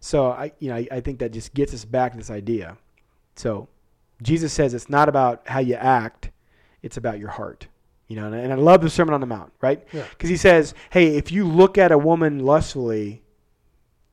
So 0.00 0.26
I, 0.30 0.52
you 0.58 0.68
know, 0.68 0.76
I, 0.76 0.88
I 0.90 1.00
think 1.00 1.18
that 1.20 1.32
just 1.32 1.54
gets 1.54 1.72
us 1.74 1.84
back 1.84 2.12
to 2.12 2.18
this 2.18 2.30
idea. 2.30 2.76
So 3.36 3.68
Jesus 4.22 4.52
says 4.52 4.74
it's 4.74 4.88
not 4.88 5.08
about 5.08 5.46
how 5.46 5.60
you 5.60 5.74
act; 5.74 6.30
it's 6.82 6.96
about 6.96 7.18
your 7.18 7.28
heart. 7.30 7.68
You 8.08 8.16
know, 8.16 8.26
and, 8.26 8.34
and 8.34 8.52
I 8.52 8.56
love 8.56 8.80
the 8.80 8.88
Sermon 8.90 9.12
on 9.14 9.20
the 9.20 9.26
Mount, 9.26 9.52
right? 9.60 9.86
Yeah. 9.92 10.04
Because 10.10 10.30
he 10.30 10.36
says, 10.36 10.74
"Hey, 10.90 11.16
if 11.16 11.30
you 11.30 11.44
look 11.46 11.78
at 11.78 11.92
a 11.92 11.98
woman 11.98 12.40
lustfully, 12.40 13.22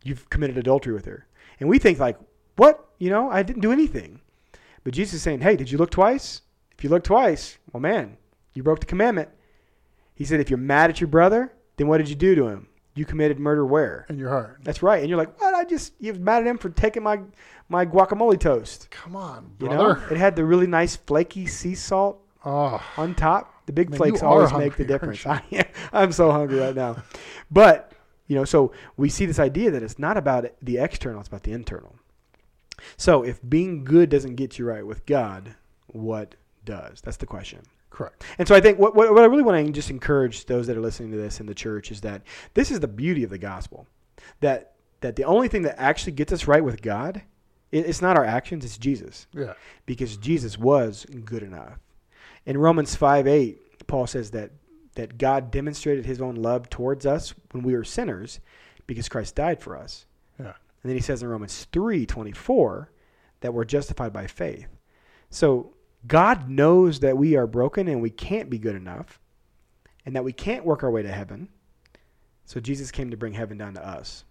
you've 0.04 0.30
committed 0.30 0.58
adultery 0.58 0.94
with 0.94 1.06
her." 1.06 1.26
And 1.60 1.70
we 1.70 1.80
think 1.80 1.98
like, 2.00 2.18
"What? 2.58 2.88
You 3.00 3.10
know, 3.10 3.30
I 3.32 3.42
didn't 3.44 3.62
do 3.62 3.72
anything." 3.72 4.22
But 4.84 4.94
Jesus 4.94 5.16
is 5.16 5.22
saying, 5.24 5.42
"Hey, 5.42 5.56
did 5.56 5.72
you 5.72 5.78
look 5.78 5.92
twice? 5.92 6.42
If 6.78 6.84
you 6.84 6.90
look 6.90 7.04
twice, 7.04 7.58
well, 7.72 7.82
man, 7.82 8.18
you 8.54 8.62
broke 8.64 8.80
the 8.82 8.86
commandment." 8.86 9.30
He 10.16 10.26
said, 10.26 10.40
"If 10.40 10.50
you're 10.50 10.58
mad 10.58 10.90
at 10.90 11.00
your 11.00 11.08
brother, 11.10 11.54
then 11.78 11.88
what 11.88 11.98
did 12.00 12.10
you 12.10 12.16
do 12.16 12.34
to 12.36 12.48
him? 12.48 12.68
You 12.96 13.06
committed 13.06 13.38
murder 13.40 13.66
where?" 13.66 14.06
In 14.10 14.18
your 14.18 14.30
heart. 14.30 14.60
That's 14.64 14.82
right. 14.82 15.00
And 15.02 15.10
you're 15.10 15.18
like, 15.18 15.40
"What? 15.40 15.54
I 15.54 15.64
just 15.66 15.94
you're 16.00 16.16
mad 16.16 16.42
at 16.42 16.48
him 16.48 16.58
for 16.58 16.70
taking 16.70 17.04
my 17.04 17.20
my 17.70 17.86
guacamole 17.86 18.40
toast." 18.40 18.90
Come 18.92 19.16
on, 19.16 19.52
You 19.60 19.68
brother. 19.68 20.00
know, 20.00 20.06
it 20.10 20.18
had 20.18 20.36
the 20.36 20.46
really 20.46 20.68
nice 20.68 20.96
flaky 20.96 21.46
sea 21.48 21.76
salt 21.76 22.22
Oh, 22.46 22.82
on 22.98 23.16
top. 23.16 23.52
The 23.66 23.74
big 23.74 23.90
Man, 23.90 23.98
flakes 23.98 24.22
always 24.22 24.52
hungry, 24.52 24.68
make 24.70 24.78
the 24.78 24.86
difference. 24.86 25.26
I, 25.26 25.42
I'm 25.92 26.12
so 26.12 26.32
hungry 26.32 26.60
right 26.60 26.76
now. 26.76 26.98
But, 27.50 27.92
you 28.28 28.36
know, 28.36 28.46
so 28.46 28.72
we 28.98 29.10
see 29.10 29.26
this 29.26 29.40
idea 29.40 29.72
that 29.72 29.82
it's 29.82 29.98
not 29.98 30.16
about 30.16 30.46
the 30.62 30.78
external, 30.78 31.20
it's 31.22 31.28
about 31.28 31.42
the 31.42 31.54
internal. 31.54 31.96
So 32.98 33.24
if 33.24 33.40
being 33.48 33.84
good 33.84 34.10
doesn't 34.10 34.36
get 34.36 34.60
you 34.60 34.66
right 34.66 34.86
with 34.86 35.08
God, 35.08 35.56
what 35.88 36.36
does? 36.64 37.02
That's 37.02 37.18
the 37.18 37.26
question. 37.26 37.62
Correct. 37.96 38.24
And 38.38 38.48
so 38.48 38.54
I 38.56 38.62
think 38.62 38.78
what, 38.78 38.96
what, 38.96 39.14
what 39.14 39.24
I 39.24 39.28
really 39.28 39.44
want 39.44 39.66
to 39.66 39.72
just 39.72 39.90
encourage 39.90 40.46
those 40.46 40.68
that 40.68 40.76
are 40.78 40.82
listening 40.82 41.12
to 41.12 41.18
this 41.18 41.40
in 41.40 41.46
the 41.46 41.56
church 41.56 41.92
is 41.92 42.02
that 42.02 42.22
this 42.54 42.70
is 42.72 42.80
the 42.82 42.88
beauty 42.88 43.24
of 43.24 43.30
the 43.30 43.38
gospel. 43.38 43.88
That 44.42 44.74
that 45.02 45.16
the 45.16 45.24
only 45.24 45.48
thing 45.48 45.62
that 45.64 45.80
actually 45.80 46.14
gets 46.14 46.34
us 46.34 46.48
right 46.48 46.64
with 46.64 46.82
God, 46.82 47.22
it, 47.72 47.86
it's 47.86 48.02
not 48.02 48.18
our 48.18 48.26
actions, 48.26 48.66
it's 48.66 48.78
Jesus 48.78 49.28
Yeah. 49.34 49.54
because 49.86 50.18
Jesus 50.18 50.58
was 50.58 51.06
good 51.26 51.44
enough. 51.44 51.78
In 52.46 52.58
Romans 52.58 52.96
5 52.96 53.28
8, 53.28 53.88
Paul 53.88 54.08
says 54.08 54.32
that, 54.32 54.52
that 54.96 55.18
God 55.18 55.52
demonstrated 55.52 56.06
his 56.06 56.22
own 56.22 56.36
love 56.36 56.70
towards 56.70 57.06
us 57.06 57.34
when 57.52 57.64
we 57.64 57.74
were 57.76 57.84
sinners 57.84 58.40
because 58.88 59.10
Christ 59.10 59.36
died 59.36 59.62
for 59.62 59.78
us. 59.78 60.06
Yeah. 60.40 60.54
And 60.84 60.90
then 60.90 60.96
he 60.96 61.02
says 61.02 61.22
in 61.22 61.30
Romans 61.30 61.68
three 61.72 62.06
twenty 62.06 62.32
four 62.32 62.92
that 63.42 63.54
we're 63.54 63.66
justified 63.66 64.14
by 64.14 64.28
faith. 64.28 64.68
So 65.30 65.75
God 66.08 66.50
knows 66.50 67.00
that 67.00 67.18
we 67.18 67.36
are 67.36 67.48
broken 67.48 67.88
and 67.88 68.02
we 68.02 68.10
can't 68.10 68.50
be 68.50 68.58
good 68.60 68.76
enough 68.76 69.20
and 70.06 70.16
that 70.16 70.24
we 70.24 70.34
can't 70.34 70.66
work 70.66 70.84
our 70.84 70.92
way 70.92 71.02
to 71.02 71.12
heaven. 71.12 71.50
So 72.46 72.60
Jesus 72.60 72.92
came 72.92 73.10
to 73.12 73.18
bring 73.18 73.34
heaven 73.34 73.58
down 73.58 73.74
to 73.74 73.88
us, 73.88 74.24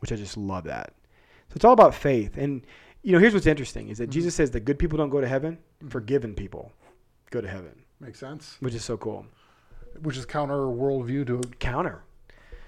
which 0.00 0.10
I 0.12 0.16
just 0.16 0.36
love 0.36 0.64
that. 0.64 0.92
So 1.48 1.54
it's 1.56 1.64
all 1.64 1.72
about 1.72 1.94
faith. 1.94 2.36
And 2.36 2.66
you 3.02 3.12
know, 3.12 3.18
here's 3.18 3.32
what's 3.32 3.46
interesting 3.46 3.88
is 3.88 3.96
that 3.98 4.10
Mhm. 4.10 4.12
Jesus 4.12 4.34
says 4.34 4.50
that 4.50 4.60
good 4.66 4.78
people 4.78 4.98
don't 4.98 5.08
go 5.08 5.20
to 5.22 5.28
heaven, 5.28 5.58
Mhm. 5.82 5.90
forgiven 5.90 6.34
people 6.34 6.72
go 7.30 7.40
to 7.40 7.48
heaven, 7.48 7.84
Makes 7.98 8.18
sense. 8.18 8.56
which 8.60 8.74
is 8.74 8.84
so 8.84 8.96
cool. 8.98 9.24
Which 10.02 10.16
is 10.18 10.26
counter 10.26 10.54
worldview 10.66 11.26
to 11.28 11.40
Counter. 11.60 12.02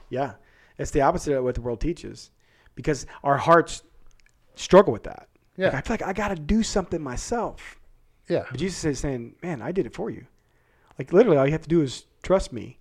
Yeah. 0.08 0.34
It's 0.78 0.90
the 0.90 1.02
opposite 1.02 1.36
of 1.36 1.44
what 1.44 1.54
the 1.54 1.60
world 1.60 1.80
teaches 1.80 2.30
because 2.74 3.06
our 3.22 3.36
hearts 3.36 3.82
struggle 4.54 4.92
with 4.92 5.02
that. 5.04 5.28
yeah, 5.56 5.66
Like, 5.66 5.74
I 5.74 5.80
feel 5.82 5.94
like 5.94 6.02
I 6.02 6.12
got 6.14 6.28
to 6.28 6.36
do 6.36 6.62
something 6.62 7.02
myself. 7.02 7.78
Yeah, 8.32 8.44
But 8.50 8.58
Jesus 8.58 8.84
is 8.84 8.98
saying, 8.98 9.34
man, 9.42 9.60
I 9.60 9.72
did 9.72 9.84
it 9.84 9.94
for 9.94 10.08
you. 10.08 10.26
Like 10.98 11.12
literally, 11.12 11.36
all 11.36 11.46
you 11.46 11.52
have 11.52 11.62
to 11.62 11.68
do 11.68 11.82
is 11.82 12.06
trust 12.22 12.52
me. 12.52 12.78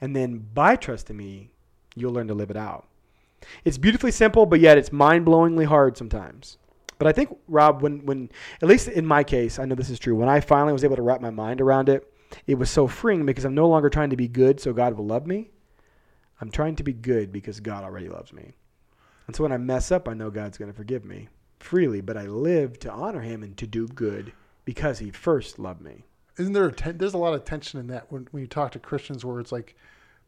And 0.00 0.14
then 0.14 0.46
by 0.54 0.76
trusting 0.76 1.16
me, 1.16 1.50
you'll 1.96 2.12
learn 2.12 2.28
to 2.28 2.34
live 2.34 2.50
it 2.50 2.56
out. 2.56 2.86
It's 3.64 3.78
beautifully 3.78 4.12
simple, 4.12 4.46
but 4.46 4.60
yet 4.60 4.78
it's 4.78 4.92
mind 4.92 5.26
blowingly 5.26 5.66
hard 5.66 5.96
sometimes. 5.96 6.58
But 6.98 7.08
I 7.08 7.12
think, 7.12 7.36
Rob, 7.48 7.82
when, 7.82 8.06
when, 8.06 8.30
at 8.62 8.68
least 8.68 8.88
in 8.88 9.04
my 9.04 9.24
case, 9.24 9.58
I 9.58 9.64
know 9.64 9.74
this 9.74 9.90
is 9.90 9.98
true, 9.98 10.14
when 10.14 10.28
I 10.28 10.40
finally 10.40 10.72
was 10.72 10.84
able 10.84 10.96
to 10.96 11.02
wrap 11.02 11.20
my 11.20 11.30
mind 11.30 11.60
around 11.60 11.88
it, 11.88 12.10
it 12.46 12.54
was 12.54 12.70
so 12.70 12.86
freeing 12.86 13.26
because 13.26 13.44
I'm 13.44 13.54
no 13.54 13.68
longer 13.68 13.90
trying 13.90 14.10
to 14.10 14.16
be 14.16 14.28
good 14.28 14.60
so 14.60 14.72
God 14.72 14.94
will 14.96 15.06
love 15.06 15.26
me. 15.26 15.50
I'm 16.40 16.50
trying 16.50 16.76
to 16.76 16.84
be 16.84 16.92
good 16.92 17.32
because 17.32 17.60
God 17.60 17.84
already 17.84 18.08
loves 18.08 18.32
me. 18.32 18.54
And 19.26 19.34
so 19.34 19.42
when 19.42 19.52
I 19.52 19.58
mess 19.58 19.90
up, 19.90 20.08
I 20.08 20.14
know 20.14 20.30
God's 20.30 20.58
going 20.58 20.70
to 20.70 20.76
forgive 20.76 21.04
me 21.04 21.28
freely, 21.58 22.00
but 22.00 22.16
I 22.16 22.26
live 22.26 22.78
to 22.80 22.90
honor 22.90 23.20
Him 23.20 23.42
and 23.42 23.56
to 23.56 23.66
do 23.66 23.88
good 23.88 24.32
because 24.66 24.98
He 24.98 25.10
first 25.10 25.58
loved 25.58 25.80
me. 25.80 26.04
Isn't 26.38 26.52
there? 26.52 26.66
A 26.66 26.72
ten, 26.72 26.98
there's 26.98 27.14
a 27.14 27.18
lot 27.18 27.32
of 27.32 27.46
tension 27.46 27.80
in 27.80 27.86
that 27.86 28.12
when, 28.12 28.28
when 28.30 28.42
you 28.42 28.46
talk 28.46 28.72
to 28.72 28.78
Christians, 28.78 29.24
where 29.24 29.40
it's 29.40 29.52
like, 29.52 29.74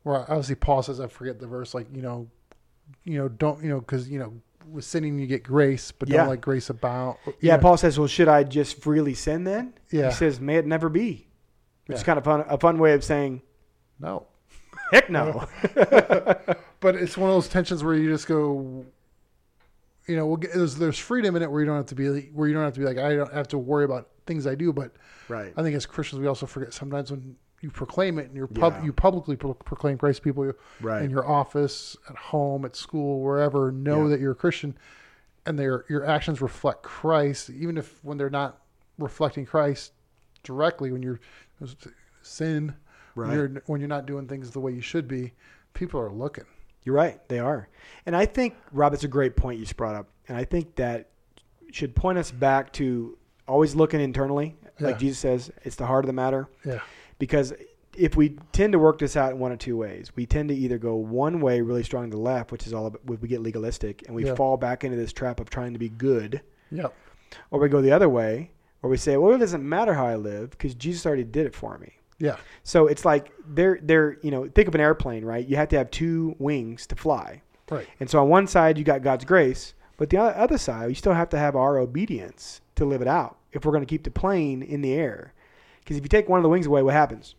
where 0.04 0.20
obviously 0.20 0.54
Paul 0.54 0.82
says, 0.82 0.98
I 1.00 1.06
forget 1.08 1.38
the 1.38 1.46
verse, 1.46 1.74
like 1.74 1.86
you 1.94 2.00
know, 2.00 2.28
you 3.04 3.18
know, 3.18 3.28
don't 3.28 3.62
you 3.62 3.68
know, 3.68 3.80
because 3.80 4.08
you 4.08 4.18
know, 4.18 4.32
with 4.70 4.86
sinning 4.86 5.18
you 5.18 5.26
get 5.26 5.42
grace, 5.42 5.92
but 5.92 6.08
Yeah. 6.08 6.18
don't 6.18 6.28
let 6.30 6.40
grace 6.40 6.70
abound. 6.70 7.18
Yeah, 7.40 7.56
know. 7.56 7.62
Paul 7.62 7.76
says, 7.76 7.98
"Well, 7.98 8.08
should 8.08 8.28
I 8.28 8.44
just 8.44 8.80
freely 8.80 9.12
sin 9.12 9.44
then?" 9.44 9.74
Yeah. 9.90 10.08
He 10.08 10.14
says, 10.14 10.40
"May 10.40 10.56
it 10.56 10.66
never 10.66 10.88
be." 10.88 11.26
Which 11.86 11.96
is 11.98 12.02
kind 12.02 12.18
of 12.18 12.24
fun, 12.24 12.44
a 12.48 12.58
fun 12.58 12.78
way 12.78 12.92
of 12.92 13.02
saying, 13.04 13.42
No, 13.98 14.26
"Heck 14.92 15.10
no." 15.10 15.46
but 15.74 16.94
it's 16.94 17.16
one 17.16 17.30
of 17.30 17.36
those 17.36 17.48
tensions 17.48 17.82
where 17.82 17.94
you 17.94 18.10
just 18.10 18.26
go, 18.26 18.84
you 20.08 20.16
know, 20.16 20.26
we'll 20.26 20.36
get, 20.38 20.52
there's 20.54 20.74
there's 20.76 20.98
freedom 20.98 21.36
in 21.36 21.42
it 21.42 21.50
where 21.50 21.60
you 21.60 21.66
don't 21.66 21.76
have 21.76 21.86
to 21.86 21.94
be 21.94 22.08
where 22.32 22.48
you 22.48 22.54
don't 22.54 22.64
have 22.64 22.74
to 22.74 22.80
be 22.80 22.86
like 22.86 22.98
I 22.98 23.14
don't 23.14 23.32
have 23.32 23.48
to 23.48 23.58
worry 23.58 23.84
about 23.84 24.08
things 24.26 24.46
I 24.46 24.54
do, 24.54 24.72
but 24.72 24.92
right. 25.28 25.52
I 25.56 25.62
think 25.62 25.76
as 25.76 25.86
Christians 25.86 26.20
we 26.20 26.26
also 26.26 26.46
forget 26.46 26.72
sometimes 26.74 27.10
when 27.10 27.36
you 27.60 27.70
proclaim 27.70 28.18
it 28.18 28.26
and 28.26 28.36
you're 28.36 28.46
pub, 28.46 28.74
Yeah. 28.78 28.84
you 28.84 28.92
publicly 28.92 29.34
pro- 29.36 29.52
proclaim 29.54 29.98
Christ, 29.98 30.22
people 30.22 30.52
Right. 30.80 31.02
in 31.02 31.10
your 31.10 31.26
office, 31.28 31.96
at 32.08 32.14
home, 32.16 32.64
at 32.64 32.76
school, 32.76 33.20
wherever 33.20 33.70
know 33.72 34.04
Yeah. 34.04 34.08
that 34.10 34.20
you're 34.20 34.32
a 34.32 34.36
Christian, 34.36 34.76
and 35.44 35.58
their 35.58 35.84
your 35.88 36.04
actions 36.04 36.40
reflect 36.40 36.82
Christ, 36.82 37.50
even 37.50 37.76
if 37.76 38.02
when 38.02 38.16
they're 38.16 38.30
not 38.30 38.62
reflecting 38.98 39.44
Christ 39.44 39.92
directly, 40.42 40.90
when 40.92 41.02
you're 41.02 41.20
sin, 42.22 42.74
when 43.14 43.32
you're 43.32 43.48
when 43.66 43.80
you're 43.80 43.88
not 43.88 44.06
doing 44.06 44.26
things 44.28 44.50
the 44.52 44.60
way 44.60 44.72
you 44.72 44.80
should 44.80 45.08
be, 45.08 45.32
people 45.74 46.00
are 46.00 46.10
looking. 46.12 46.44
You're 46.88 46.96
right. 46.96 47.20
They 47.28 47.38
are. 47.38 47.68
And 48.06 48.16
I 48.16 48.24
think, 48.24 48.54
Rob, 48.72 48.94
it's 48.94 49.04
a 49.04 49.08
great 49.08 49.36
point 49.36 49.58
you 49.58 49.66
just 49.66 49.76
brought 49.76 49.94
up. 49.94 50.08
And 50.26 50.38
I 50.38 50.44
think 50.44 50.74
that 50.76 51.10
should 51.70 51.94
point 51.94 52.16
us 52.16 52.30
back 52.30 52.72
to 52.74 53.18
always 53.46 53.74
looking 53.76 54.00
internally. 54.00 54.56
Like 54.80 54.94
Yeah. 54.94 54.98
Jesus 54.98 55.18
says, 55.18 55.50
it's 55.64 55.76
the 55.76 55.84
heart 55.84 56.04
of 56.04 56.06
the 56.06 56.14
matter. 56.14 56.48
Yeah, 56.64 56.80
Because 57.18 57.52
if 57.94 58.16
we 58.16 58.38
tend 58.52 58.72
to 58.72 58.78
work 58.78 58.96
this 59.00 59.18
out 59.18 59.32
in 59.32 59.38
one 59.38 59.52
of 59.52 59.58
two 59.58 59.76
ways, 59.76 60.10
we 60.16 60.24
tend 60.24 60.48
to 60.48 60.54
either 60.54 60.78
go 60.78 60.94
one 60.96 61.42
way 61.42 61.60
really 61.60 61.82
strong 61.82 62.10
to 62.10 62.16
the 62.16 62.22
left, 62.22 62.52
which 62.52 62.66
is 62.66 62.72
all 62.72 62.86
about, 62.86 63.04
we 63.04 63.28
get 63.28 63.42
legalistic, 63.42 64.04
and 64.06 64.16
we 64.16 64.24
Yeah. 64.24 64.34
fall 64.34 64.56
back 64.56 64.82
into 64.82 64.96
this 64.96 65.12
trap 65.12 65.40
of 65.40 65.50
trying 65.50 65.74
to 65.74 65.78
be 65.78 65.90
good. 65.90 66.40
yep, 66.70 66.94
Or 67.50 67.60
we 67.60 67.68
go 67.68 67.82
the 67.82 67.92
other 67.92 68.08
way, 68.08 68.50
where 68.80 68.90
we 68.90 68.96
say, 68.96 69.18
well, 69.18 69.34
it 69.34 69.38
doesn't 69.38 69.62
matter 69.68 69.92
how 69.92 70.06
I 70.06 70.16
live 70.16 70.52
because 70.52 70.74
Jesus 70.74 71.04
already 71.04 71.24
did 71.24 71.44
it 71.44 71.54
for 71.54 71.76
me. 71.76 71.97
Yeah, 72.18 72.36
So 72.64 72.86
it's 72.86 73.04
like 73.04 73.32
they're 73.46 73.78
they're 73.82 74.18
you 74.22 74.30
know 74.30 74.46
think 74.48 74.68
of 74.68 74.74
an 74.74 74.80
airplane, 74.80 75.24
right? 75.24 75.46
You 75.46 75.56
have 75.56 75.68
to 75.68 75.78
have 75.78 75.90
two 75.90 76.34
wings 76.38 76.86
to 76.88 76.96
fly, 76.96 77.42
right, 77.70 77.86
and 78.00 78.10
so 78.10 78.20
on 78.20 78.28
one 78.28 78.46
side 78.46 78.76
you 78.76 78.84
got 78.84 79.02
God's 79.02 79.24
grace, 79.24 79.74
but 79.96 80.10
the 80.10 80.18
other 80.18 80.58
side 80.58 80.88
you 80.88 80.94
still 80.94 81.12
have 81.14 81.28
to 81.30 81.38
have 81.38 81.54
our 81.56 81.78
obedience 81.78 82.60
to 82.74 82.84
live 82.84 83.02
it 83.02 83.08
out 83.08 83.38
if 83.52 83.64
we're 83.64 83.72
going 83.72 83.84
to 83.84 83.86
keep 83.86 84.04
the 84.04 84.10
plane 84.10 84.62
in 84.62 84.82
the 84.82 84.94
air. 84.94 85.32
Because 85.80 85.96
if 85.96 86.02
you 86.02 86.08
take 86.08 86.28
one 86.28 86.38
of 86.38 86.42
the 86.42 86.48
wings 86.48 86.66
away, 86.66 86.82
what 86.82 86.94
happens? 86.94 87.34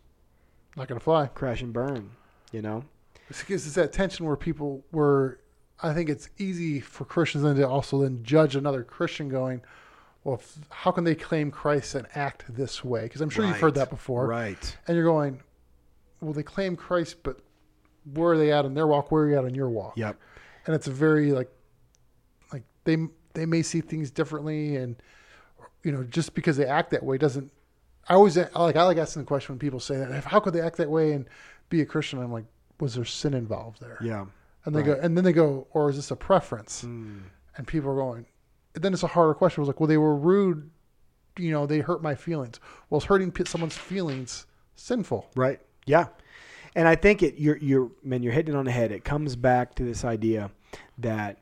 not 0.76 0.88
gonna 0.88 1.00
fly. 1.00 1.26
Crash 1.26 1.62
and 1.62 1.72
burn. 1.72 2.10
You 2.52 2.62
know. 2.62 2.84
It's 3.28 3.40
because 3.40 3.66
it's 3.66 3.76
that 3.76 3.92
tension 3.92 4.26
where 4.26 4.36
people 4.36 4.84
where 4.90 5.38
I 5.82 5.94
think 5.94 6.08
it's 6.10 6.28
easy 6.38 6.80
for 6.80 7.04
Christians 7.04 7.44
then 7.44 7.56
to 7.56 7.68
also 7.68 8.02
then 8.02 8.22
judge 8.22 8.56
another 8.56 8.82
Christian 8.82 9.28
going, 9.28 9.62
well, 10.24 10.40
how 10.70 10.90
can 10.90 11.04
they 11.04 11.14
claim 11.14 11.50
Christ 11.50 11.94
and 11.94 12.06
act 12.14 12.44
this 12.48 12.84
way? 12.84 13.02
Because 13.02 13.20
I'm 13.20 13.30
sure 13.30 13.46
you've 13.46 13.60
heard 13.60 13.74
that 13.76 13.90
before. 13.90 14.26
Right. 14.26 14.76
And 14.86 14.96
you're 14.96 15.06
going, 15.06 15.42
well, 16.20 16.32
they 16.32 16.42
claim 16.42 16.76
Christ, 16.76 17.22
but 17.22 17.40
where 18.12 18.32
are 18.32 18.38
they 18.38 18.52
at 18.52 18.64
in 18.64 18.74
their 18.74 18.86
walk? 18.86 19.10
Where 19.10 19.24
are 19.24 19.30
you 19.30 19.38
at 19.38 19.44
in 19.44 19.54
your 19.54 19.70
walk? 19.70 19.96
Yep. 19.96 20.18
And 20.66 20.74
it's 20.74 20.86
a 20.86 20.90
very 20.90 21.32
like, 21.32 21.50
like 22.52 22.64
they 22.84 22.98
they 23.32 23.46
may 23.46 23.62
see 23.62 23.80
things 23.80 24.10
differently, 24.10 24.76
and 24.76 24.96
you 25.82 25.92
know, 25.92 26.04
just 26.04 26.34
because 26.34 26.56
they 26.56 26.66
act 26.66 26.90
that 26.90 27.02
way 27.02 27.16
doesn't. 27.16 27.50
I 28.08 28.14
always 28.14 28.36
like 28.36 28.76
I 28.76 28.82
like 28.82 28.98
asking 28.98 29.22
the 29.22 29.26
question 29.26 29.54
when 29.54 29.58
people 29.58 29.80
say 29.80 29.96
that. 29.96 30.24
How 30.24 30.40
could 30.40 30.52
they 30.52 30.60
act 30.60 30.76
that 30.76 30.90
way 30.90 31.12
and 31.12 31.26
be 31.70 31.80
a 31.80 31.86
Christian? 31.86 32.20
I'm 32.22 32.32
like, 32.32 32.44
was 32.78 32.94
there 32.94 33.04
sin 33.04 33.32
involved 33.34 33.80
there? 33.80 33.98
Yeah. 34.02 34.26
And 34.66 34.74
they 34.74 34.80
Right. 34.80 34.96
go, 34.96 35.00
and 35.00 35.16
then 35.16 35.24
they 35.24 35.32
go, 35.32 35.66
or 35.70 35.88
is 35.88 35.96
this 35.96 36.10
a 36.10 36.16
preference? 36.16 36.84
Mm. 36.84 37.22
And 37.56 37.66
people 37.66 37.90
are 37.90 37.94
going. 37.96 38.26
Then 38.74 38.92
it's 38.92 39.02
a 39.02 39.08
harder 39.08 39.34
question. 39.34 39.60
It 39.60 39.62
was 39.62 39.68
like, 39.68 39.80
well, 39.80 39.86
they 39.86 39.98
were 39.98 40.14
rude. 40.14 40.70
You 41.38 41.50
know, 41.52 41.66
they 41.66 41.80
hurt 41.80 42.02
my 42.02 42.14
feelings. 42.14 42.60
Well, 42.88 42.98
is 42.98 43.04
hurting 43.04 43.34
someone's 43.46 43.76
feelings 43.76 44.46
sinful? 44.76 45.28
Right. 45.34 45.60
Yeah. 45.86 46.08
And 46.74 46.86
I 46.86 46.94
think 46.94 47.22
it 47.22 47.36
you're 47.36 47.56
you're 47.56 47.90
man, 48.02 48.22
you're 48.22 48.32
hitting 48.32 48.54
it 48.54 48.56
on 48.56 48.64
the 48.64 48.70
head. 48.70 48.92
It 48.92 49.04
comes 49.04 49.34
back 49.36 49.74
to 49.76 49.84
this 49.84 50.04
idea 50.04 50.50
that 50.98 51.38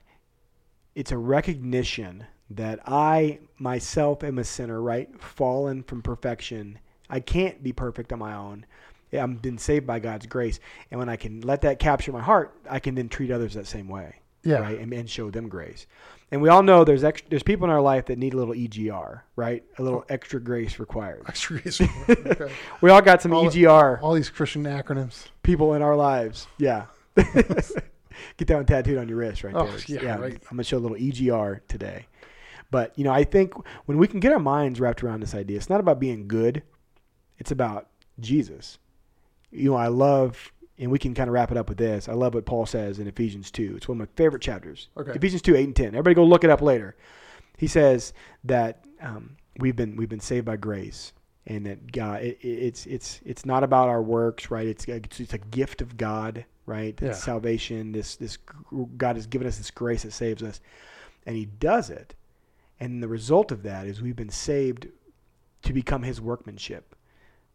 it's 0.95 1.12
a 1.12 1.19
recognition 1.19 2.25
that 2.51 2.81
I 2.87 3.41
myself 3.59 4.25
am 4.25 4.38
a 4.38 4.45
sinner, 4.45 4.81
right? 4.81 5.09
Fallen 5.21 5.83
from 5.83 6.03
perfection. 6.03 6.79
I 7.11 7.21
can't 7.21 7.62
be 7.62 7.73
perfect 7.73 8.12
on 8.12 8.19
my 8.19 8.35
own. 8.35 8.64
I've 9.12 9.41
been 9.41 9.59
saved 9.59 9.87
by 9.87 9.99
God's 9.99 10.27
grace. 10.27 10.61
And 10.91 10.99
when 10.99 11.09
I 11.09 11.17
can 11.17 11.41
let 11.43 11.62
that 11.62 11.79
capture 11.79 12.12
my 12.12 12.21
heart, 12.21 12.55
I 12.69 12.79
can 12.79 12.95
then 12.95 13.09
treat 13.09 13.31
others 13.31 13.55
that 13.55 13.67
same 13.67 13.88
way. 13.88 14.17
Yeah. 14.45 14.59
right, 14.59 14.79
and, 14.79 14.93
and 14.93 15.11
show 15.11 15.31
them 15.31 15.49
grace. 15.49 15.87
And 16.31 16.43
we 16.43 16.51
all 16.51 16.62
know 16.62 16.85
there's 16.85 17.05
ex- 17.05 17.23
there's 17.31 17.43
people 17.43 17.64
in 17.64 17.71
our 17.71 17.81
life 17.81 18.07
that 18.07 18.19
need 18.19 18.35
a 18.35 18.37
little 18.37 18.55
EGR, 18.55 19.21
right? 19.37 19.64
A 19.79 19.83
little 19.83 20.01
oh. 20.01 20.07
extra 20.12 20.41
grace 20.41 20.79
required. 20.79 21.23
Extra 21.29 21.61
grace. 21.61 21.81
okay. 21.81 22.53
We 22.81 22.91
all 22.91 23.01
got 23.01 23.23
some 23.23 23.33
All- 23.33 23.47
EGR 23.47 24.03
All 24.03 24.12
these 24.12 24.29
Christian 24.29 24.64
acronyms. 24.64 25.29
people 25.43 25.75
in 25.75 25.83
our 25.83 25.97
lives. 25.97 26.47
Yeah. 26.59 26.87
Get 27.17 28.49
that 28.49 28.57
one 28.57 28.67
tattooed 28.67 28.99
on 28.99 29.09
your 29.09 29.19
wrist 29.19 29.45
right 29.45 29.55
Oh, 29.55 29.67
there. 29.67 30.03
yeah, 30.03 30.17
right. 30.17 30.35
I'm 30.35 30.57
going 30.57 30.59
to 30.59 30.64
show 30.64 30.77
a 30.77 30.81
little 30.81 30.97
EGR 30.97 31.61
today. 31.69 32.07
But, 32.71 32.93
you 32.99 33.05
know, 33.05 33.12
I 33.12 33.25
think 33.25 33.55
when 33.87 33.97
we 33.97 34.07
can 34.07 34.21
get 34.21 34.33
our 34.33 34.38
minds 34.38 34.81
wrapped 34.81 35.03
around 35.03 35.21
this 35.21 35.35
idea, 35.35 35.57
it's 35.57 35.71
not 35.71 35.81
about 35.81 35.99
being 36.01 36.29
good, 36.29 36.62
it's 37.38 37.51
about 37.51 37.88
Jesus. 38.21 38.79
You 39.51 39.71
know, 39.71 39.77
I 39.77 39.87
love, 39.87 40.53
and 40.79 40.91
we 40.91 40.99
can 40.99 41.14
kind 41.14 41.29
of 41.29 41.35
wrap 41.35 41.51
it 41.51 41.57
up 41.57 41.69
with 41.69 41.79
this. 41.79 42.09
I 42.09 42.12
love 42.12 42.35
what 42.35 42.47
Paul 42.47 42.67
says 42.67 42.99
in 42.99 43.07
Ephesians 43.09 43.51
2. 43.51 43.75
It's 43.77 43.88
one 43.88 44.01
of 44.01 44.09
my 44.09 44.12
favorite 44.17 44.43
chapters. 44.43 44.88
Okay. 44.97 45.12
Ephesians 45.12 45.43
2, 45.43 45.57
8 45.57 45.64
and 45.64 45.77
10. 45.77 45.87
Everybody 45.88 46.14
go 46.14 46.25
look 46.25 46.45
it 46.45 46.51
up 46.51 46.62
later. 46.62 46.97
He 47.57 47.67
says 47.67 48.12
that 48.45 48.85
um, 49.01 49.37
we've 49.59 49.75
been 49.77 49.97
we've 49.97 50.09
been 50.09 50.21
saved 50.21 50.47
by 50.47 50.57
grace, 50.57 51.12
and 51.47 51.67
that 51.67 51.91
God 51.93 52.23
it, 52.23 52.38
it- 52.41 52.47
it's 52.47 52.87
it's 52.87 53.21
it's 53.25 53.45
not 53.45 53.64
about 53.64 53.88
our 53.88 54.03
works, 54.03 54.51
right? 54.51 54.67
It's 54.67 54.85
it's, 54.87 55.19
it's 55.21 55.35
a 55.35 55.38
gift 55.38 55.83
of 55.83 55.97
God, 55.97 56.45
right? 56.67 56.99
Yeah. 57.03 57.12
salvation. 57.12 57.91
This 57.93 58.14
this 58.17 58.38
God 58.97 59.17
has 59.17 59.27
given 59.27 59.49
us 59.49 59.59
this 59.59 59.71
grace 59.73 60.05
that 60.05 60.12
saves 60.12 60.43
us, 60.43 60.61
and 61.27 61.35
He 61.35 61.47
does 61.47 61.91
it, 61.91 62.14
and 62.79 63.03
the 63.03 63.09
result 63.09 63.51
of 63.51 63.64
that 63.64 63.87
is 63.88 64.01
we've 64.01 64.14
been 64.14 64.31
saved 64.31 64.87
to 65.62 65.73
become 65.73 66.05
His 66.05 66.21
workmanship, 66.21 66.95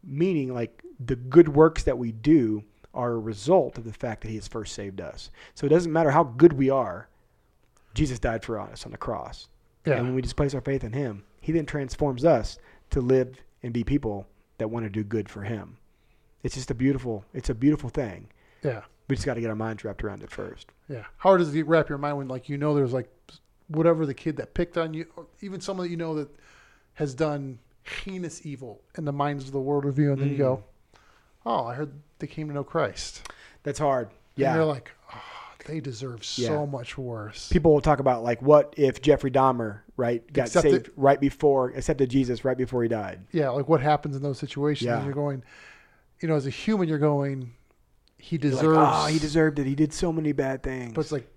meaning 0.04 0.54
like 0.54 0.84
the 1.00 1.16
good 1.16 1.48
works 1.50 1.84
that 1.84 1.98
we 1.98 2.12
do 2.12 2.64
are 2.94 3.14
a 3.14 3.20
result 3.20 3.78
of 3.78 3.84
the 3.86 3.94
fact 3.94 4.22
that 4.22 4.30
He 4.30 4.36
has 4.36 4.48
first 4.48 4.74
saved 4.74 5.02
us. 5.02 5.30
So 5.56 5.66
it 5.66 5.70
doesn't 5.70 5.92
matter 5.92 6.12
how 6.12 6.24
good 6.24 6.54
we 6.54 6.70
are. 6.70 7.08
Jesus 7.94 8.20
died 8.20 8.44
for 8.44 8.60
us 8.60 8.86
on 8.86 8.92
the 8.92 8.98
cross. 8.98 9.48
Yeah. 9.86 9.96
And 9.96 10.06
when 10.06 10.16
we 10.16 10.22
just 10.22 10.36
place 10.36 10.54
our 10.54 10.62
faith 10.62 10.84
in 10.84 10.94
Him, 10.94 11.24
He 11.42 11.52
then 11.52 11.66
transforms 11.66 12.24
us 12.26 12.58
to 12.92 13.02
live 13.02 13.36
and 13.64 13.74
be 13.74 13.84
people 13.84 14.28
that 14.58 14.70
want 14.70 14.86
to 14.86 14.90
do 14.90 15.04
good 15.04 15.30
for 15.30 15.42
Him. 15.44 15.78
It's 16.44 16.56
just 16.56 16.72
a 16.72 16.76
beautiful, 16.76 17.26
it's 17.34 17.50
a 17.50 17.56
beautiful 17.56 17.90
thing. 17.90 18.28
Yeah. 18.64 18.82
We 19.08 19.16
just 19.16 19.26
got 19.26 19.34
to 19.36 19.42
get 19.42 19.50
our 19.50 19.56
minds 19.56 19.84
wrapped 19.84 20.04
around 20.04 20.24
it 20.24 20.32
first. 20.32 20.68
Yeah. 20.90 21.04
How 21.18 21.30
hard 21.30 21.40
does 21.40 21.54
it 21.54 21.68
wrap 21.68 21.90
your 21.90 21.98
mind 21.98 22.18
when, 22.18 22.28
like, 22.28 22.48
you 22.50 22.58
know, 22.58 22.74
there's 22.76 22.94
like 22.94 23.10
whatever 23.68 24.06
the 24.06 24.14
kid 24.14 24.38
that 24.38 24.54
picked 24.54 24.78
on 24.78 24.94
you, 24.94 25.06
or 25.16 25.26
even 25.42 25.60
someone 25.62 25.88
that 25.88 25.92
you 25.92 25.98
know 25.98 26.16
that 26.16 26.30
has 26.96 27.14
done 27.14 27.60
heinous 27.84 28.46
evil 28.46 28.82
in 28.98 29.06
the 29.06 29.12
minds 29.12 29.46
of 29.46 29.52
the 29.52 29.60
world 29.60 29.86
you, 29.98 30.12
and 30.12 30.22
then 30.22 30.30
you 30.30 30.36
Mm. 30.36 30.40
go, 30.40 30.64
"Oh, 31.46 31.66
I 31.66 31.76
heard 31.76 31.94
they 32.20 32.28
came 32.28 32.48
to 32.48 32.54
know 32.54 32.64
Christ." 32.64 33.28
That's 33.64 33.80
hard. 33.80 34.08
And 34.08 34.16
Yeah. 34.36 34.56
you're 34.56 34.66
like, 34.66 34.92
oh, 35.14 35.22
they 35.66 35.80
deserve 35.80 36.22
Yeah. 36.36 36.48
so 36.50 36.68
much 36.68 36.98
worse. 36.98 37.50
People 37.50 37.74
will 37.74 37.82
talk 37.82 38.00
about 38.00 38.24
like, 38.24 38.42
what 38.42 38.74
if 38.78 39.02
Jeffrey 39.02 39.32
Dahmer, 39.32 39.80
right, 39.96 40.22
got 40.34 40.48
Accepted- 40.48 40.72
saved 40.72 40.90
right 40.98 41.20
before, 41.20 41.70
accepted 41.70 42.10
Jesus 42.10 42.44
right 42.44 42.58
before 42.58 42.84
he 42.84 42.90
died? 42.90 43.20
yeah, 43.32 43.50
like 43.50 43.70
what 43.70 43.80
happens 43.82 44.16
in 44.16 44.22
those 44.22 44.40
situations? 44.40 44.88
Yeah. 44.88 44.98
And 44.98 45.06
you're 45.06 45.14
going, 45.14 45.44
you 46.20 46.28
know, 46.28 46.36
as 46.36 46.46
a 46.48 46.50
human, 46.50 46.90
you're 46.90 46.98
going, 47.00 47.54
he 48.18 48.38
deserves. 48.38 48.78
Like, 48.78 49.04
oh, 49.04 49.08
he 49.08 49.20
deserved 49.20 49.60
it. 49.60 49.66
He 49.66 49.76
did 49.76 49.94
so 49.94 50.12
many 50.12 50.32
bad 50.32 50.64
things. 50.64 50.94
But 50.94 51.02
it's 51.02 51.12
like, 51.12 51.30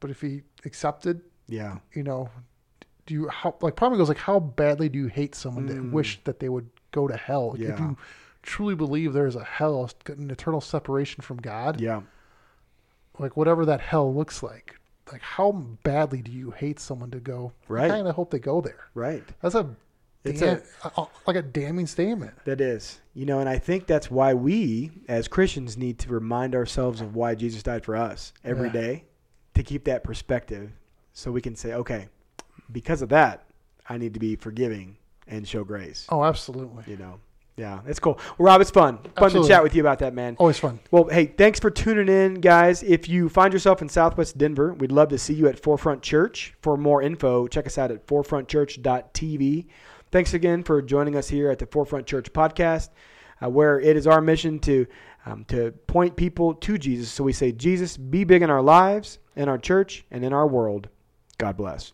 but 0.00 0.10
if 0.10 0.20
he 0.20 0.42
accepted, 0.64 1.20
yeah. 1.48 1.78
you 1.94 2.02
know, 2.02 2.28
do 3.06 3.12
you 3.14 3.28
how 3.28 3.54
like 3.60 3.80
me 3.82 3.96
goes 3.98 4.08
like, 4.08 4.16
how 4.18 4.38
badly 4.40 4.88
do 4.88 4.98
you 4.98 5.08
hate 5.08 5.34
someone 5.34 5.66
that 5.66 5.76
Mm. 5.76 5.92
wish 5.92 6.22
that 6.24 6.40
they 6.40 6.48
would 6.48 6.68
go 6.92 7.06
to 7.08 7.16
hell? 7.16 7.50
Like, 7.52 7.60
If 7.60 7.68
Yeah. 7.78 7.88
you 7.90 7.96
truly 8.44 8.74
believe 8.74 9.12
there's 9.12 9.36
a 9.36 9.42
hell, 9.44 9.90
an 10.06 10.30
eternal 10.30 10.60
separation 10.60 11.22
from 11.22 11.38
God, 11.38 11.80
Yeah. 11.80 12.02
like 13.18 13.36
whatever 13.36 13.64
that 13.66 13.80
hell 13.80 14.14
looks 14.14 14.42
like, 14.42 14.76
like 15.10 15.22
how 15.22 15.52
badly 15.82 16.22
do 16.22 16.30
you 16.30 16.50
hate 16.50 16.78
someone 16.78 17.10
to 17.10 17.20
go? 17.20 17.52
Right. 17.68 17.86
I 17.86 17.88
kind 17.88 18.06
of 18.08 18.14
hope 18.14 18.30
they 18.30 18.38
go 18.38 18.60
there. 18.60 18.84
Right. 18.94 19.24
That's 19.40 19.54
a, 19.54 19.68
It's 20.24 20.40
damn, 20.40 20.62
a, 20.96 21.06
like 21.26 21.36
a 21.36 21.42
damning 21.42 21.86
statement. 21.86 22.34
That 22.44 22.60
is. 22.60 23.00
You 23.14 23.26
know, 23.26 23.40
and 23.40 23.48
I 23.48 23.58
think 23.58 23.86
that's 23.86 24.10
why 24.10 24.34
we 24.34 24.90
as 25.08 25.28
Christians 25.28 25.76
need 25.76 25.98
to 26.00 26.08
remind 26.10 26.54
ourselves 26.54 27.00
of 27.00 27.14
why 27.14 27.34
Jesus 27.34 27.62
died 27.62 27.84
for 27.84 27.96
us 27.96 28.32
every 28.44 28.68
Yeah. 28.68 28.72
day 28.72 29.04
to 29.54 29.62
keep 29.62 29.84
that 29.84 30.02
perspective 30.04 30.70
so 31.12 31.30
we 31.30 31.40
can 31.40 31.54
say, 31.56 31.74
okay, 31.74 32.08
because 32.72 33.02
of 33.02 33.08
that, 33.10 33.46
I 33.88 33.98
need 33.98 34.14
to 34.14 34.20
be 34.20 34.34
forgiving 34.36 34.96
and 35.26 35.46
show 35.46 35.62
grace. 35.64 36.06
Oh, 36.08 36.24
absolutely. 36.24 36.84
You 36.86 36.96
know. 36.96 37.20
Yeah, 37.56 37.80
it's 37.86 38.00
cool. 38.00 38.18
Well, 38.36 38.46
Rob, 38.46 38.60
it's 38.60 38.70
fun. 38.70 38.98
Fun 38.98 39.12
Absolutely. 39.16 39.48
to 39.48 39.54
chat 39.54 39.62
with 39.62 39.74
you 39.76 39.82
about 39.82 40.00
that, 40.00 40.12
man. 40.12 40.34
Always 40.40 40.58
fun. 40.58 40.80
Well, 40.90 41.04
hey, 41.04 41.26
thanks 41.26 41.60
for 41.60 41.70
tuning 41.70 42.08
in, 42.08 42.40
guys. 42.40 42.82
If 42.82 43.08
you 43.08 43.28
find 43.28 43.52
yourself 43.52 43.80
in 43.80 43.88
Southwest 43.88 44.36
Denver, 44.36 44.74
we'd 44.74 44.90
love 44.90 45.08
to 45.10 45.18
see 45.18 45.34
you 45.34 45.46
at 45.46 45.60
Forefront 45.60 46.02
Church. 46.02 46.54
For 46.62 46.76
more 46.76 47.00
info, 47.00 47.46
check 47.46 47.66
us 47.66 47.78
out 47.78 47.92
at 47.92 48.06
forefrontchurch.tv. 48.08 49.66
Thanks 50.10 50.34
again 50.34 50.64
for 50.64 50.82
joining 50.82 51.14
us 51.14 51.28
here 51.28 51.48
at 51.50 51.60
the 51.60 51.66
Forefront 51.66 52.06
Church 52.06 52.32
podcast, 52.32 52.90
uh, 53.40 53.48
where 53.48 53.78
it 53.80 53.96
is 53.96 54.08
our 54.08 54.20
mission 54.20 54.58
to 54.60 54.86
um, 55.26 55.44
to 55.46 55.70
point 55.86 56.16
people 56.16 56.54
to 56.54 56.76
Jesus. 56.76 57.10
So 57.10 57.24
we 57.24 57.32
say, 57.32 57.52
Jesus, 57.52 57.96
be 57.96 58.24
big 58.24 58.42
in 58.42 58.50
our 58.50 58.62
lives, 58.62 59.18
in 59.36 59.48
our 59.48 59.58
church, 59.58 60.04
and 60.10 60.24
in 60.24 60.32
our 60.32 60.46
world. 60.46 60.88
God 61.38 61.56
bless. 61.56 61.92